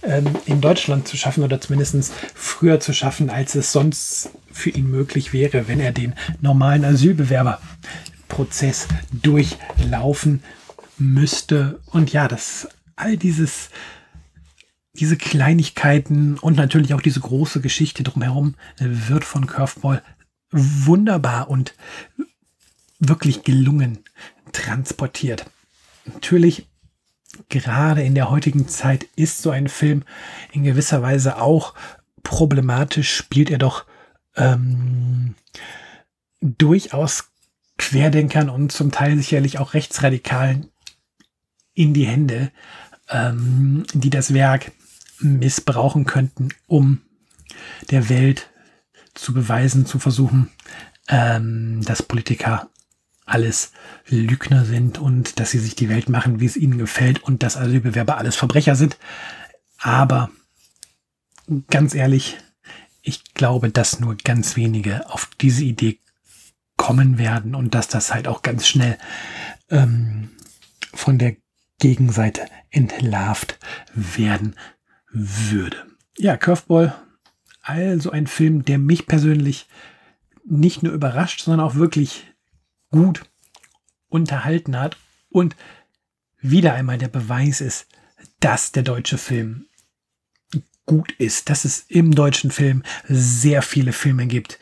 ähm, 0.04 0.28
in 0.46 0.62
Deutschland 0.62 1.08
zu 1.08 1.18
schaffen 1.18 1.44
oder 1.44 1.60
zumindest 1.60 2.14
früher 2.36 2.80
zu 2.80 2.94
schaffen, 2.94 3.30
als 3.30 3.56
es 3.56 3.72
sonst 3.72 4.32
für 4.52 4.70
ihn 4.70 4.90
möglich 4.90 5.34
wäre, 5.34 5.68
wenn 5.68 5.80
er 5.80 5.92
den 5.92 6.14
normalen 6.42 6.86
Asylbewerberprozess 6.86 8.88
durchlaufen 9.12 10.44
müsste. 10.98 11.80
Und 11.88 12.14
ja, 12.14 12.28
das 12.28 12.68
all 12.96 13.18
dieses 13.18 13.70
diese 15.00 15.18
Kleinigkeiten 15.18 16.38
und 16.38 16.58
natürlich 16.58 16.94
auch 16.94 17.02
diese 17.02 17.22
große 17.22 17.62
Geschichte 17.62 18.04
drumherum 18.04 18.56
wird 18.80 19.24
von 19.24 19.48
Curveball 19.48 20.04
wunderbar 20.52 21.50
und 21.50 21.74
wirklich 23.00 23.44
gelungen 23.44 24.00
transportiert. 24.52 25.46
Natürlich 26.06 26.68
gerade 27.50 28.04
in 28.04 28.16
der 28.16 28.30
heutigen 28.30 28.68
Zeit 28.68 29.06
ist 29.16 29.42
so 29.42 29.50
ein 29.50 29.68
Film 29.68 30.04
in 30.52 30.64
gewisser 30.64 31.02
Weise 31.02 31.42
auch 31.42 31.74
problematisch, 32.24 33.16
spielt 33.16 33.50
er 33.50 33.58
doch 33.58 33.86
ähm, 34.36 35.36
durchaus 36.42 37.30
Querdenkern 37.78 38.50
und 38.50 38.72
zum 38.72 38.92
Teil 38.92 39.18
sicherlich 39.18 39.60
auch 39.60 39.74
Rechtsradikalen 39.74 40.70
in 41.74 41.94
die 41.94 42.06
Hände, 42.06 42.52
ähm, 43.10 43.86
die 43.94 44.10
das 44.10 44.34
Werk 44.34 44.72
missbrauchen 45.20 46.06
könnten, 46.06 46.50
um 46.68 47.02
der 47.90 48.10
Welt 48.10 48.50
zu 49.14 49.34
beweisen, 49.34 49.86
zu 49.86 50.00
versuchen, 50.00 50.50
ähm, 51.08 51.82
dass 51.84 52.04
Politiker 52.04 52.70
alles 53.30 53.72
Lügner 54.08 54.66
sind 54.66 54.98
und 54.98 55.40
dass 55.40 55.52
sie 55.52 55.60
sich 55.60 55.76
die 55.76 55.90
Welt 55.90 56.10
machen, 56.10 56.40
wie 56.40 56.46
es 56.46 56.58
ihnen 56.58 56.78
gefällt 56.78 57.24
und 57.24 57.44
dass 57.44 57.58
Asylbewerber 57.58 58.18
alles 58.18 58.36
Verbrecher 58.36 58.76
sind. 58.76 58.98
Aber 59.80 60.30
ganz 61.70 61.96
ehrlich, 61.96 62.38
ich 63.02 63.34
glaube, 63.34 63.70
dass 63.70 64.00
nur 64.00 64.16
ganz 64.16 64.56
wenige 64.56 65.10
auf 65.10 65.30
diese 65.40 65.64
Idee 65.64 66.00
kommen 66.78 67.18
werden 67.18 67.56
und 67.56 67.76
dass 67.76 67.88
das 67.88 68.14
halt 68.14 68.28
auch 68.28 68.42
ganz 68.42 68.68
schnell 68.68 68.98
ähm, 69.70 70.30
von 70.94 71.18
der 71.18 71.36
Gegenseite 71.80 72.46
entlarvt 72.72 73.58
werden 73.94 74.56
würde. 75.12 75.86
Ja, 76.18 76.38
Curveball, 76.38 76.96
also 77.62 78.12
ein 78.12 78.28
Film, 78.28 78.66
der 78.66 78.80
mich 78.80 79.08
persönlich 79.08 79.68
nicht 80.46 80.84
nur 80.84 80.94
überrascht, 80.94 81.42
sondern 81.42 81.66
auch 81.66 81.76
wirklich 81.76 82.29
gut 82.92 83.24
unterhalten 84.08 84.78
hat 84.80 84.98
und 85.30 85.56
wieder 86.42 86.74
einmal 86.74 86.98
der 86.98 87.10
Beweis 87.10 87.62
ist, 87.62 87.88
dass 88.40 88.72
der 88.72 88.84
deutsche 88.84 89.18
Film 89.18 89.68
gut 90.86 91.12
ist, 91.14 91.50
dass 91.50 91.66
es 91.66 91.86
im 91.88 92.16
deutschen 92.16 92.50
Film 92.50 92.84
sehr 93.08 93.62
viele 93.62 93.94
Filme 93.94 94.26
gibt, 94.26 94.60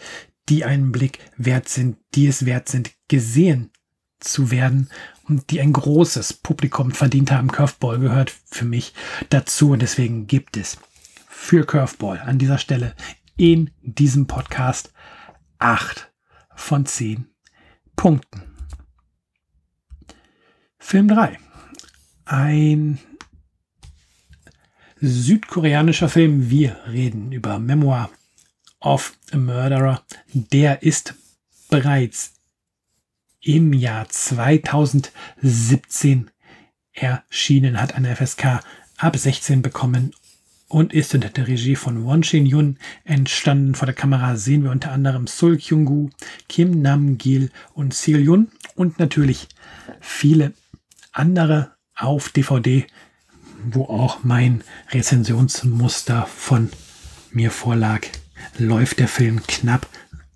die 0.50 0.66
einen 0.66 0.92
Blick 0.92 1.20
wert 1.38 1.70
sind, 1.70 1.98
die 2.16 2.28
es 2.28 2.46
wert 2.46 2.68
sind, 2.68 2.92
gesehen 3.08 3.72
zu 4.20 4.52
werden 4.52 4.90
und 5.24 5.52
die 5.52 5.62
ein 5.62 5.74
großes 5.74 6.34
Publikum 6.34 6.92
verdient 6.92 7.32
haben. 7.32 7.52
Curveball 7.52 8.00
gehört 8.00 8.34
für 8.46 8.66
mich 8.66 8.94
dazu 9.30 9.72
und 9.72 9.82
deswegen 9.82 10.28
gibt 10.28 10.58
es 10.58 10.78
für 11.30 11.66
Curveball 11.66 12.20
an 12.20 12.40
dieser 12.40 12.58
Stelle 12.58 12.94
in 13.38 13.72
diesem 13.82 14.28
Podcast 14.28 14.92
acht 15.60 16.12
von 16.56 16.86
zehn 16.86 17.28
Punkten. 17.98 18.42
Film 20.78 21.10
3. 21.10 21.38
Ein 22.24 23.00
südkoreanischer 25.02 26.08
Film. 26.08 26.50
Wir 26.50 26.78
reden 26.88 27.34
über 27.34 27.60
Memoir 27.60 28.10
of 28.80 29.18
a 29.32 29.38
Murderer. 29.38 30.02
Der 30.34 30.84
ist 30.84 31.16
bereits 31.70 32.36
im 33.42 33.74
Jahr 33.74 34.08
2017 34.08 36.32
erschienen, 36.94 37.82
hat 37.82 37.96
eine 37.96 38.16
FSK 38.16 38.62
ab 38.98 39.18
16 39.18 39.62
bekommen 39.62 40.16
und 40.68 40.94
ist 40.94 41.16
unter 41.16 41.30
der 41.30 41.48
Regie 41.48 41.76
von 41.76 42.06
Won 42.06 42.24
Shin 42.24 42.46
Yun 42.46 42.78
entstanden. 43.04 43.76
Vor 43.76 43.86
der 43.86 43.96
Kamera 43.96 44.36
sehen 44.36 44.64
wir 44.64 44.72
unter 44.72 44.92
anderem 44.92 45.28
Sul 45.28 45.58
Kyung-gu, 45.58 46.10
Kim 46.50 46.82
Nam-gil 46.82 47.52
und 47.74 47.94
Sil 47.96 48.20
Yun 48.20 48.50
und 48.76 49.00
natürlich 49.00 49.48
viele 50.02 50.52
andere 51.12 51.76
auf 51.96 52.28
DVD, 52.30 52.86
wo 53.64 53.86
auch 53.86 54.24
mein 54.24 54.64
Rezensionsmuster 54.92 56.26
von 56.26 56.70
mir 57.32 57.52
vorlag, 57.52 58.02
läuft 58.58 59.00
der 59.00 59.08
Film 59.08 59.42
knapp 59.48 59.88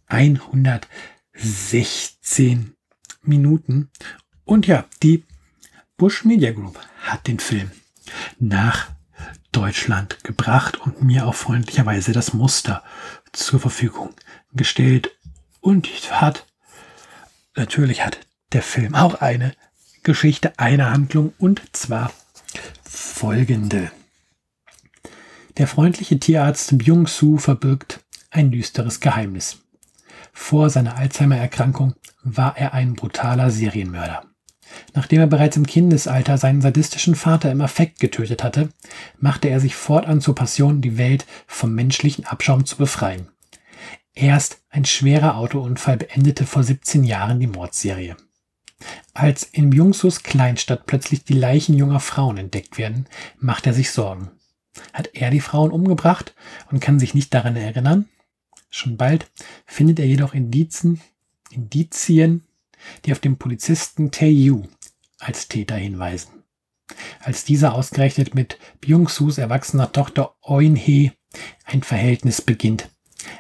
116 0.08 2.74
Minuten. 3.24 3.90
Und 4.44 4.66
ja, 4.68 4.86
die 5.04 5.24
Bush 5.98 6.26
Media 6.26 6.52
Group 6.52 6.80
hat 7.02 7.28
den 7.28 7.40
Film 7.40 7.70
nach 8.40 8.92
Deutschland 9.52 10.24
gebracht 10.24 10.80
und 10.80 11.02
mir 11.02 11.28
auch 11.28 11.36
freundlicherweise 11.36 12.14
das 12.14 12.34
Muster 12.34 12.84
zur 13.32 13.60
Verfügung 13.60 14.14
gestellt. 14.54 15.12
Und 15.60 15.88
hat, 16.12 16.46
natürlich 17.56 18.06
hat 18.06 18.20
der 18.54 18.64
Film 18.64 18.96
auch 18.96 19.16
eine 19.16 19.54
Geschichte, 20.04 20.58
eine 20.58 20.90
Handlung 20.90 21.34
und 21.38 21.62
zwar 21.74 22.12
folgende. 22.84 23.92
Der 25.58 25.68
freundliche 25.68 26.20
Tierarzt 26.20 26.78
Byung-Soo 26.78 27.38
verbirgt 27.38 28.00
ein 28.32 28.52
düsteres 28.52 29.00
Geheimnis. 29.00 29.60
Vor 30.34 30.70
seiner 30.70 30.96
Alzheimer-Erkrankung 30.96 31.94
war 32.24 32.58
er 32.58 32.74
ein 32.74 32.96
brutaler 32.96 33.52
Serienmörder. 33.52 34.31
Nachdem 34.94 35.20
er 35.20 35.28
bereits 35.28 35.58
im 35.58 35.66
Kindesalter 35.66 36.38
seinen 36.38 36.62
sadistischen 36.62 37.16
Vater 37.16 37.52
im 37.52 37.62
Affekt 37.62 38.00
getötet 38.00 38.44
hatte, 38.44 38.70
machte 39.20 39.50
er 39.50 39.60
sich 39.60 39.76
fortan 39.76 40.22
zur 40.22 40.36
Passion, 40.36 40.82
die 40.82 40.98
Welt 40.98 41.26
vom 41.48 41.74
menschlichen 41.74 42.26
Abschaum 42.26 42.66
zu 42.66 42.78
befreien. 42.78 43.28
Erst 44.14 44.62
ein 44.70 44.86
schwerer 44.86 45.38
Autounfall 45.38 45.98
beendete 45.98 46.46
vor 46.46 46.64
17 46.64 47.04
Jahren 47.04 47.40
die 47.40 47.48
Mordserie. 47.48 48.18
Als 49.14 49.44
in 49.44 49.70
Byungsus 49.70 50.24
Kleinstadt 50.24 50.86
plötzlich 50.86 51.24
die 51.24 51.34
Leichen 51.34 51.76
junger 51.78 52.00
Frauen 52.00 52.38
entdeckt 52.38 52.78
werden, 52.78 53.06
macht 53.40 53.68
er 53.68 53.74
sich 53.74 53.92
Sorgen. 53.92 54.32
Hat 54.94 55.10
er 55.14 55.30
die 55.30 55.40
Frauen 55.40 55.72
umgebracht 55.72 56.34
und 56.72 56.80
kann 56.80 57.00
sich 57.00 57.14
nicht 57.14 57.34
daran 57.34 57.56
erinnern? 57.56 58.08
Schon 58.70 58.98
bald 58.98 59.30
findet 59.66 60.00
er 60.00 60.08
jedoch 60.08 60.34
Indizen, 60.34 61.02
Indizien, 61.52 62.46
die 63.06 63.12
auf 63.12 63.20
den 63.20 63.38
Polizisten 63.38 64.12
Tae-Yu 64.12 64.64
als 65.20 65.48
Täter 65.48 65.76
hinweisen. 65.76 66.44
Als 67.22 67.46
dieser 67.46 67.74
ausgerechnet 67.74 68.36
mit 68.36 68.58
Byung-Sus 68.82 69.38
erwachsener 69.38 69.92
Tochter 69.92 70.36
Eun-Hee 70.42 71.12
ein 71.66 71.84
Verhältnis 71.84 72.42
beginnt, 72.42 72.90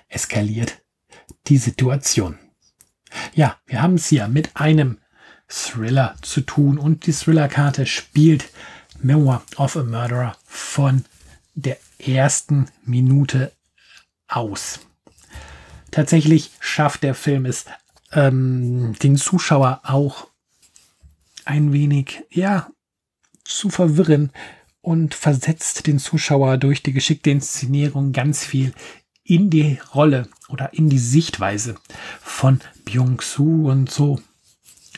eskaliert 0.07 0.81
die 1.47 1.57
Situation. 1.57 2.37
Ja, 3.33 3.57
wir 3.65 3.81
haben 3.81 3.95
es 3.95 4.07
hier 4.07 4.27
mit 4.27 4.55
einem 4.55 4.99
Thriller 5.47 6.15
zu 6.21 6.41
tun 6.41 6.77
und 6.77 7.05
die 7.05 7.13
Thriller-Karte 7.13 7.85
spielt 7.85 8.49
Memoir 9.01 9.43
of 9.57 9.75
a 9.75 9.83
Murderer 9.83 10.37
von 10.45 11.03
der 11.55 11.77
ersten 11.99 12.67
Minute 12.85 13.51
aus. 14.27 14.79
Tatsächlich 15.91 16.51
schafft 16.61 17.03
der 17.03 17.15
Film 17.15 17.45
es, 17.45 17.65
ähm, 18.11 18.93
den 19.01 19.17
Zuschauer 19.17 19.81
auch 19.83 20.27
ein 21.45 21.73
wenig, 21.73 22.23
ja, 22.29 22.69
zu 23.43 23.69
verwirren 23.69 24.31
und 24.81 25.13
versetzt 25.13 25.87
den 25.87 25.99
Zuschauer 25.99 26.57
durch 26.57 26.83
die 26.83 26.93
geschickte 26.93 27.29
Inszenierung 27.29 28.13
ganz 28.13 28.45
viel 28.45 28.73
in 29.23 29.49
die 29.49 29.79
Rolle 29.93 30.27
oder 30.49 30.73
in 30.73 30.89
die 30.89 30.99
Sichtweise 30.99 31.75
von 32.21 32.59
Byung-Soo 32.85 33.69
und 33.69 33.89
so. 33.89 34.19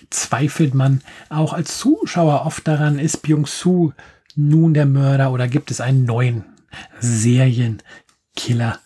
Zweifelt 0.10 0.74
man 0.74 1.01
auch 1.29 1.53
als 1.53 1.77
Zuschauer 1.77 2.46
oft 2.46 2.67
daran, 2.67 3.00
ist 3.00 3.22
Byung-Soo 3.22 3.93
nun 4.36 4.74
der 4.74 4.86
Mörder 4.86 5.32
oder 5.32 5.48
gibt 5.48 5.72
es 5.72 5.82
einen 5.82 6.05
neuen 6.05 6.46
Serienkiller, 7.00 8.79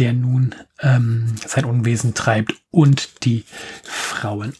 der 0.00 0.14
nun 0.14 0.54
ähm, 0.80 1.34
sein 1.46 1.66
Unwesen 1.66 2.14
treibt 2.14 2.54
und 2.70 3.24
die 3.24 3.44
Frauen 3.84 4.54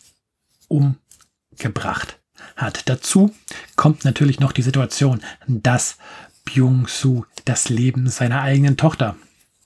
umgebracht 0.68 2.20
hat. 2.56 2.88
Dazu 2.88 3.34
kommt 3.74 4.04
natürlich 4.04 4.38
noch 4.38 4.52
die 4.52 4.62
Situation, 4.62 5.22
dass 5.48 5.96
Byung-Soo 6.44 7.24
das 7.46 7.70
Leben 7.70 8.08
seiner 8.08 8.42
eigenen 8.42 8.76
Tochter 8.76 9.16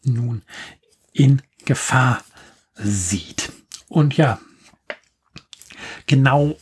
nun 0.04 0.42
in 1.12 1.42
Gefahr 1.64 2.24
sieht. 2.76 3.52
Und 3.88 4.16
ja, 4.16 4.40
genau 6.06 6.56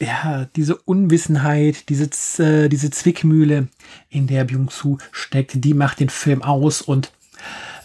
ja, 0.00 0.46
diese 0.56 0.76
Unwissenheit, 0.76 1.88
diese, 1.88 2.10
äh, 2.42 2.68
diese 2.68 2.90
Zwickmühle, 2.90 3.68
in 4.08 4.26
der 4.26 4.44
Byung-Soo 4.44 4.98
steckt, 5.12 5.64
die 5.64 5.74
macht 5.74 6.00
den 6.00 6.08
Film 6.08 6.42
aus 6.42 6.82
und 6.82 7.12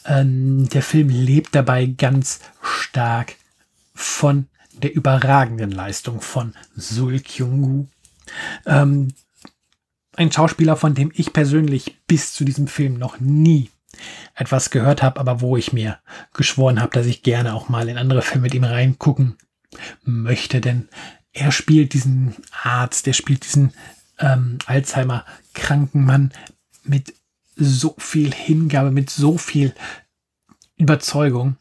ähm, 0.09 0.67
der 0.69 0.81
Film 0.81 1.09
lebt 1.09 1.55
dabei 1.55 1.85
ganz 1.85 2.41
stark 2.61 3.35
von 3.93 4.47
der 4.73 4.93
überragenden 4.93 5.71
Leistung 5.71 6.19
von 6.19 6.53
Sul 6.75 7.19
Kyung-gu. 7.19 7.85
Ähm, 8.65 9.09
ein 10.15 10.31
Schauspieler, 10.31 10.75
von 10.75 10.95
dem 10.95 11.11
ich 11.13 11.31
persönlich 11.31 11.97
bis 12.07 12.33
zu 12.33 12.43
diesem 12.43 12.67
Film 12.67 12.95
noch 12.95 13.19
nie 13.19 13.69
etwas 14.35 14.69
gehört 14.69 15.03
habe, 15.03 15.19
aber 15.19 15.41
wo 15.41 15.57
ich 15.57 15.73
mir 15.73 15.99
geschworen 16.33 16.81
habe, 16.81 16.93
dass 16.93 17.05
ich 17.05 17.23
gerne 17.23 17.53
auch 17.53 17.69
mal 17.69 17.87
in 17.87 17.97
andere 17.97 18.21
Filme 18.21 18.43
mit 18.43 18.53
ihm 18.55 18.63
reingucken 18.63 19.37
möchte, 20.03 20.61
denn 20.61 20.89
er 21.31 21.51
spielt 21.51 21.93
diesen 21.93 22.35
Arzt, 22.63 23.05
er 23.07 23.13
spielt 23.13 23.45
diesen 23.45 23.73
ähm, 24.17 24.57
Alzheimer-kranken 24.65 26.03
Mann 26.03 26.31
mit 26.83 27.13
so 27.59 27.95
viel 27.97 28.33
Hingabe, 28.33 28.91
mit 28.91 29.09
so 29.09 29.37
viel 29.37 29.73
Überzeugung. 30.77 31.57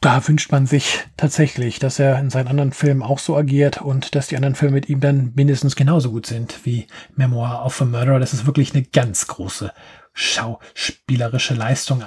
Da 0.00 0.26
wünscht 0.28 0.52
man 0.52 0.66
sich 0.66 1.00
tatsächlich, 1.16 1.78
dass 1.78 1.98
er 1.98 2.18
in 2.18 2.30
seinen 2.30 2.48
anderen 2.48 2.72
Filmen 2.72 3.02
auch 3.02 3.18
so 3.18 3.36
agiert 3.36 3.82
und 3.82 4.14
dass 4.14 4.28
die 4.28 4.36
anderen 4.36 4.54
Filme 4.54 4.74
mit 4.74 4.88
ihm 4.88 5.00
dann 5.00 5.32
mindestens 5.34 5.74
genauso 5.74 6.12
gut 6.12 6.26
sind 6.26 6.64
wie 6.64 6.86
Memoir 7.16 7.64
of 7.64 7.80
a 7.80 7.84
Murderer. 7.84 8.20
Das 8.20 8.32
ist 8.32 8.46
wirklich 8.46 8.74
eine 8.74 8.84
ganz 8.84 9.26
große 9.26 9.72
schauspielerische 10.12 11.54
Leistung. 11.54 12.04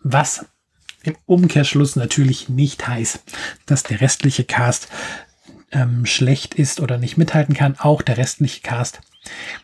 Was 0.00 0.46
im 1.02 1.16
Umkehrschluss 1.26 1.96
natürlich 1.96 2.48
nicht 2.48 2.86
heißt, 2.86 3.20
dass 3.66 3.82
der 3.82 4.00
restliche 4.00 4.44
Cast 4.44 4.88
ähm, 5.72 6.06
schlecht 6.06 6.54
ist 6.54 6.80
oder 6.80 6.98
nicht 6.98 7.16
mithalten 7.16 7.54
kann. 7.54 7.78
Auch 7.78 8.02
der 8.02 8.18
restliche 8.18 8.60
Cast 8.60 9.00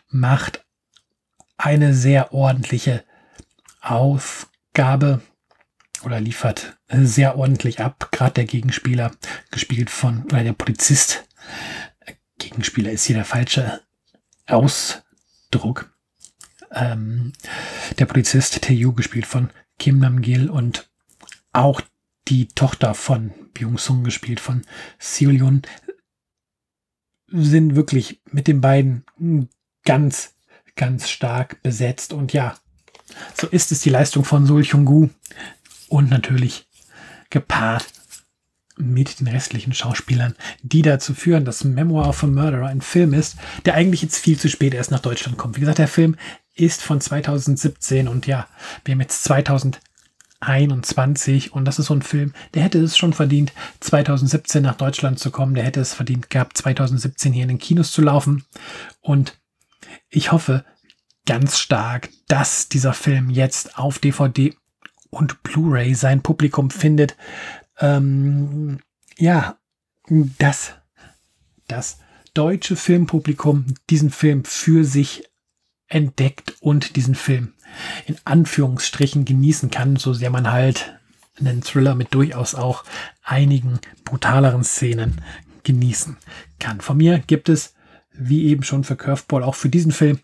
macht 0.09 0.65
eine 1.63 1.93
sehr 1.93 2.33
ordentliche 2.33 3.05
Aufgabe 3.79 5.21
oder 6.03 6.19
liefert 6.19 6.77
sehr 6.89 7.37
ordentlich 7.37 7.79
ab. 7.79 8.09
Gerade 8.11 8.33
der 8.33 8.45
Gegenspieler, 8.45 9.11
gespielt 9.49 9.89
von, 9.89 10.25
oder 10.25 10.43
der 10.43 10.51
Polizist, 10.53 11.25
Gegenspieler 12.37 12.91
ist 12.91 13.05
hier 13.05 13.15
der 13.15 13.23
falsche 13.23 13.81
Ausdruck. 14.45 15.95
Ähm, 16.71 17.31
der 17.97 18.07
Polizist 18.07 18.61
Taeyu, 18.61 18.91
gespielt 18.91 19.25
von 19.25 19.49
Kim 19.79 19.99
Nam-gil 19.99 20.49
und 20.49 20.89
auch 21.53 21.79
die 22.27 22.49
Tochter 22.49 22.93
von 22.93 23.31
Byung-sung, 23.53 24.03
gespielt 24.03 24.41
von 24.41 24.63
Seolyun, 24.99 25.61
sind 27.27 27.75
wirklich 27.75 28.21
mit 28.31 28.47
den 28.47 28.59
beiden 28.59 29.05
ganz, 29.85 30.33
ganz 30.75 31.09
stark 31.09 31.61
besetzt. 31.63 32.13
Und 32.13 32.33
ja, 32.33 32.55
so 33.33 33.47
ist 33.47 33.71
es 33.71 33.81
die 33.81 33.89
Leistung 33.89 34.23
von 34.23 34.45
Sol 34.45 34.63
Hyung-gu 34.63 35.09
und 35.89 36.09
natürlich 36.09 36.67
gepaart 37.29 37.85
mit 38.75 39.19
den 39.19 39.27
restlichen 39.27 39.73
Schauspielern, 39.73 40.35
die 40.63 40.81
dazu 40.81 41.13
führen, 41.13 41.45
dass 41.45 41.63
Memoir 41.63 42.07
of 42.07 42.23
a 42.23 42.27
Murderer 42.27 42.67
ein 42.67 42.81
Film 42.81 43.13
ist, 43.13 43.37
der 43.65 43.75
eigentlich 43.75 44.01
jetzt 44.01 44.17
viel 44.17 44.39
zu 44.39 44.49
spät 44.49 44.73
erst 44.73 44.89
nach 44.89 44.99
Deutschland 44.99 45.37
kommt. 45.37 45.55
Wie 45.55 45.59
gesagt, 45.59 45.77
der 45.77 45.87
Film 45.87 46.15
ist 46.55 46.81
von 46.81 46.99
2017 46.99 48.07
und 48.07 48.25
ja, 48.25 48.47
wir 48.83 48.93
haben 48.93 49.01
jetzt 49.01 49.23
2000 49.23 49.79
21 50.43 51.53
und 51.53 51.65
das 51.65 51.79
ist 51.79 51.87
so 51.87 51.95
ein 51.95 52.01
Film, 52.01 52.33
der 52.53 52.63
hätte 52.63 52.79
es 52.79 52.97
schon 52.97 53.13
verdient, 53.13 53.53
2017 53.79 54.61
nach 54.61 54.75
Deutschland 54.75 55.19
zu 55.19 55.31
kommen, 55.31 55.55
der 55.55 55.63
hätte 55.63 55.79
es 55.79 55.93
verdient 55.93 56.29
gehabt, 56.29 56.57
2017 56.57 57.33
hier 57.33 57.43
in 57.43 57.49
den 57.49 57.59
Kinos 57.59 57.91
zu 57.91 58.01
laufen 58.01 58.43
und 59.01 59.39
ich 60.09 60.31
hoffe 60.31 60.65
ganz 61.25 61.57
stark, 61.57 62.09
dass 62.27 62.69
dieser 62.69 62.93
Film 62.93 63.29
jetzt 63.29 63.77
auf 63.77 63.99
DVD 63.99 64.55
und 65.09 65.43
Blu-ray 65.43 65.95
sein 65.95 66.21
Publikum 66.21 66.69
findet. 66.69 67.15
Ähm, 67.79 68.79
ja, 69.17 69.57
dass 70.37 70.73
das 71.67 71.99
deutsche 72.33 72.75
Filmpublikum 72.75 73.75
diesen 73.89 74.09
Film 74.09 74.43
für 74.43 74.83
sich 74.83 75.23
entdeckt 75.87 76.55
und 76.59 76.95
diesen 76.95 77.15
Film 77.15 77.53
in 78.05 78.17
Anführungsstrichen 78.25 79.25
genießen 79.25 79.71
kann, 79.71 79.95
so 79.95 80.13
sehr 80.13 80.29
man 80.29 80.51
halt 80.51 80.99
einen 81.39 81.61
Thriller 81.61 81.95
mit 81.95 82.13
durchaus 82.13 82.55
auch 82.55 82.83
einigen 83.23 83.79
brutaleren 84.03 84.63
Szenen 84.63 85.21
genießen 85.63 86.17
kann. 86.59 86.81
Von 86.81 86.97
mir 86.97 87.19
gibt 87.19 87.49
es, 87.49 87.73
wie 88.13 88.45
eben 88.45 88.63
schon 88.63 88.83
für 88.83 88.95
Curveball, 88.95 89.43
auch 89.43 89.55
für 89.55 89.69
diesen 89.69 89.91
Film 89.91 90.19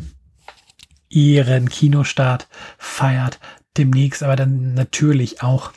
ihren 1.16 1.70
Kinostart 1.70 2.48
feiert. 2.78 3.40
Demnächst 3.78 4.22
aber 4.22 4.36
dann 4.36 4.74
natürlich 4.74 5.42
auch 5.42 5.72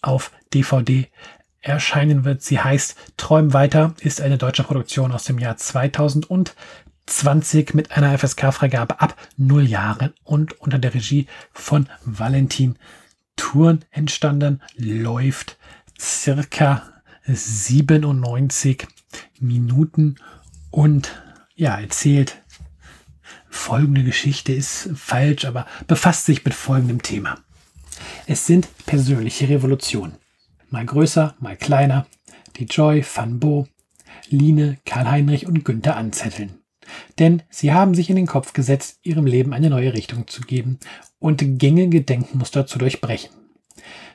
auf 0.00 0.30
DVD 0.54 1.08
erscheinen 1.60 2.24
wird. 2.24 2.42
Sie 2.42 2.60
heißt 2.60 2.94
Träum 3.16 3.52
weiter, 3.52 3.96
ist 4.00 4.20
eine 4.20 4.38
deutsche 4.38 4.62
Produktion 4.62 5.10
aus 5.12 5.24
dem 5.24 5.40
Jahr 5.40 5.56
2020 5.56 7.74
mit 7.74 7.90
einer 7.92 8.16
FSK-Freigabe 8.16 9.00
ab 9.00 9.16
0 9.36 9.66
Jahren 9.66 10.14
und 10.22 10.60
unter 10.60 10.78
der 10.78 10.94
Regie 10.94 11.26
von 11.52 11.88
Valentin 12.04 12.76
Thurn 13.36 13.84
entstanden, 13.90 14.62
läuft 14.76 15.58
circa 15.98 16.84
97 17.26 18.86
Minuten 19.40 20.14
und 20.70 21.20
ja, 21.56 21.80
erzählt 21.80 22.39
folgende 23.50 24.04
Geschichte 24.04 24.52
ist 24.52 24.90
falsch, 24.94 25.44
aber 25.44 25.66
befasst 25.86 26.24
sich 26.24 26.44
mit 26.44 26.54
folgendem 26.54 27.02
Thema. 27.02 27.38
Es 28.26 28.46
sind 28.46 28.68
persönliche 28.86 29.48
Revolutionen. 29.48 30.16
Mal 30.70 30.86
größer, 30.86 31.34
mal 31.40 31.56
kleiner. 31.56 32.06
Die 32.56 32.64
Joy, 32.64 33.04
Van 33.14 33.40
Bo, 33.40 33.66
Line, 34.28 34.78
Karl-Heinrich 34.86 35.46
und 35.46 35.64
Günther 35.64 35.96
anzetteln. 35.96 36.58
Denn 37.18 37.42
sie 37.50 37.72
haben 37.72 37.94
sich 37.94 38.10
in 38.10 38.16
den 38.16 38.26
Kopf 38.26 38.52
gesetzt, 38.52 38.98
ihrem 39.02 39.26
Leben 39.26 39.52
eine 39.52 39.70
neue 39.70 39.92
Richtung 39.92 40.26
zu 40.26 40.42
geben 40.42 40.78
und 41.18 41.42
gängige 41.58 42.02
Denkmuster 42.02 42.66
zu 42.66 42.78
durchbrechen. 42.78 43.30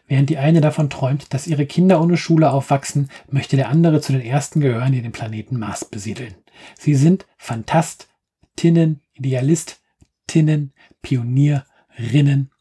Während 0.07 0.29
die 0.29 0.37
eine 0.37 0.61
davon 0.61 0.89
träumt, 0.89 1.33
dass 1.33 1.47
ihre 1.47 1.65
Kinder 1.65 2.01
ohne 2.01 2.17
Schule 2.17 2.51
aufwachsen, 2.51 3.09
möchte 3.29 3.55
der 3.55 3.69
andere 3.69 4.01
zu 4.01 4.11
den 4.11 4.21
ersten 4.21 4.59
gehören, 4.59 4.91
die 4.91 5.01
den 5.01 5.11
Planeten 5.11 5.57
Mars 5.57 5.85
besiedeln. 5.85 6.35
Sie 6.77 6.95
sind 6.95 7.25
Fantastinnen, 7.37 9.01
Idealistinnen, 9.15 10.73
Pionierinnen 11.01 12.51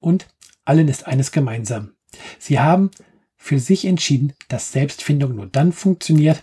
und 0.00 0.28
allen 0.64 0.88
ist 0.88 1.06
eines 1.06 1.32
gemeinsam. 1.32 1.92
Sie 2.38 2.58
haben 2.58 2.90
für 3.36 3.58
sich 3.58 3.84
entschieden, 3.84 4.32
dass 4.48 4.72
Selbstfindung 4.72 5.34
nur 5.34 5.46
dann 5.46 5.72
funktioniert, 5.72 6.42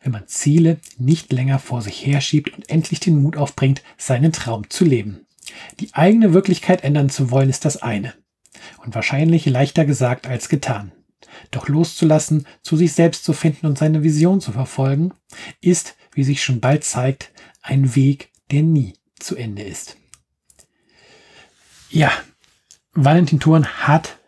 wenn 0.00 0.12
man 0.12 0.28
Ziele 0.28 0.78
nicht 0.98 1.32
länger 1.32 1.58
vor 1.58 1.82
sich 1.82 2.06
herschiebt 2.06 2.54
und 2.54 2.68
endlich 2.68 3.00
den 3.00 3.20
Mut 3.20 3.36
aufbringt, 3.36 3.82
seinen 3.96 4.32
Traum 4.32 4.68
zu 4.70 4.84
leben. 4.84 5.26
Die 5.80 5.92
eigene 5.94 6.32
Wirklichkeit 6.32 6.84
ändern 6.84 7.10
zu 7.10 7.30
wollen, 7.30 7.50
ist 7.50 7.64
das 7.64 7.82
eine 7.82 8.14
und 8.84 8.94
wahrscheinlich 8.94 9.46
leichter 9.46 9.84
gesagt 9.84 10.26
als 10.26 10.48
getan. 10.48 10.92
Doch 11.50 11.68
loszulassen, 11.68 12.46
zu 12.62 12.76
sich 12.76 12.92
selbst 12.92 13.24
zu 13.24 13.32
finden 13.32 13.66
und 13.66 13.78
seine 13.78 14.02
Vision 14.02 14.40
zu 14.40 14.52
verfolgen, 14.52 15.12
ist, 15.60 15.96
wie 16.12 16.24
sich 16.24 16.42
schon 16.42 16.60
bald 16.60 16.84
zeigt, 16.84 17.32
ein 17.62 17.96
Weg, 17.96 18.30
der 18.50 18.62
nie 18.62 18.94
zu 19.24 19.36
Ende 19.36 19.62
ist. 19.62 19.96
Ja, 21.90 22.12
Valentin 22.92 23.40
Thurn 23.40 23.66
hat 23.66 24.18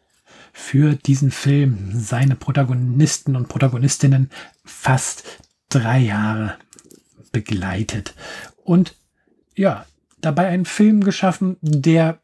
für 0.53 0.95
diesen 0.95 1.31
Film 1.31 1.93
seine 1.95 2.35
Protagonisten 2.35 3.37
und 3.37 3.49
Protagonistinnen 3.49 4.31
fast 4.65 5.25
drei 5.69 5.99
Jahre 5.99 6.57
begleitet. 7.33 8.15
Und 8.65 8.95
ja, 9.55 9.87
dabei 10.21 10.49
einen 10.49 10.65
Film 10.65 11.05
geschaffen, 11.05 11.57
der 11.61 12.21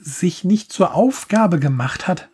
sich 0.00 0.44
nicht 0.44 0.72
zur 0.72 0.94
Aufgabe 0.94 1.58
gemacht 1.58 2.06
hat, 2.06 2.28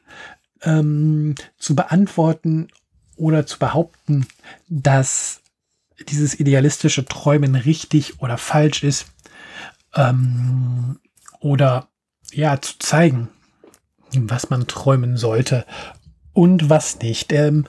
ähm, 0.62 1.34
zu 1.58 1.76
beantworten 1.76 2.68
oder 3.16 3.46
zu 3.46 3.58
behaupten, 3.58 4.26
dass 4.68 5.40
dieses 6.08 6.38
idealistische 6.38 7.04
Träumen 7.04 7.54
richtig 7.54 8.20
oder 8.20 8.38
falsch 8.38 8.82
ist, 8.82 9.06
ähm, 9.96 10.98
oder 11.40 11.88
ja, 12.32 12.60
zu 12.60 12.78
zeigen, 12.78 13.28
was 14.14 14.50
man 14.50 14.66
träumen 14.66 15.16
sollte 15.16 15.64
und 16.32 16.68
was 16.68 16.98
nicht. 17.00 17.32
Ähm, 17.32 17.66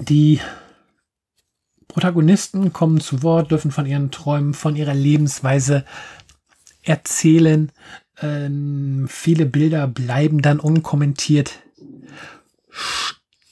die 0.00 0.40
Protagonisten 1.86 2.72
kommen 2.72 3.00
zu 3.00 3.22
Wort, 3.22 3.50
dürfen 3.50 3.70
von 3.70 3.86
ihren 3.86 4.10
Träumen, 4.10 4.54
von 4.54 4.76
ihrer 4.76 4.94
Lebensweise 4.94 5.84
erzählen. 6.82 7.72
Ähm, 8.20 9.06
viele 9.08 9.46
Bilder 9.46 9.86
bleiben 9.86 10.42
dann 10.42 10.60
unkommentiert 10.60 11.62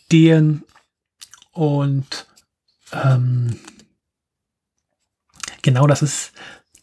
stehen 0.06 0.62
und 1.52 2.26
ähm, 2.92 3.58
genau 5.66 5.86
das 5.88 6.00
ist 6.00 6.32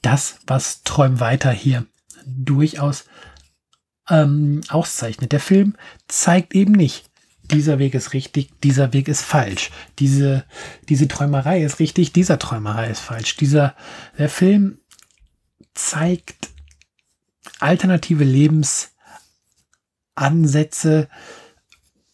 das, 0.03 0.37
was 0.45 0.83
Träum 0.83 1.19
weiter 1.21 1.51
hier 1.51 1.87
durchaus 2.25 3.05
ähm, 4.09 4.59
auszeichnet. 4.67 5.31
Der 5.31 5.39
Film 5.39 5.77
zeigt 6.09 6.53
eben 6.53 6.73
nicht, 6.73 7.09
dieser 7.49 7.79
Weg 7.79 7.93
ist 7.93 8.11
richtig, 8.11 8.49
dieser 8.61 8.91
Weg 8.91 9.07
ist 9.07 9.21
falsch. 9.21 9.71
Diese, 9.99 10.43
diese 10.89 11.07
Träumerei 11.07 11.63
ist 11.63 11.79
richtig, 11.79 12.11
dieser 12.11 12.39
Träumerei 12.39 12.89
ist 12.89 12.99
falsch. 12.99 13.37
Dieser, 13.37 13.73
der 14.17 14.27
Film 14.27 14.79
zeigt 15.73 16.49
alternative 17.61 18.25
Lebensansätze 18.25 21.07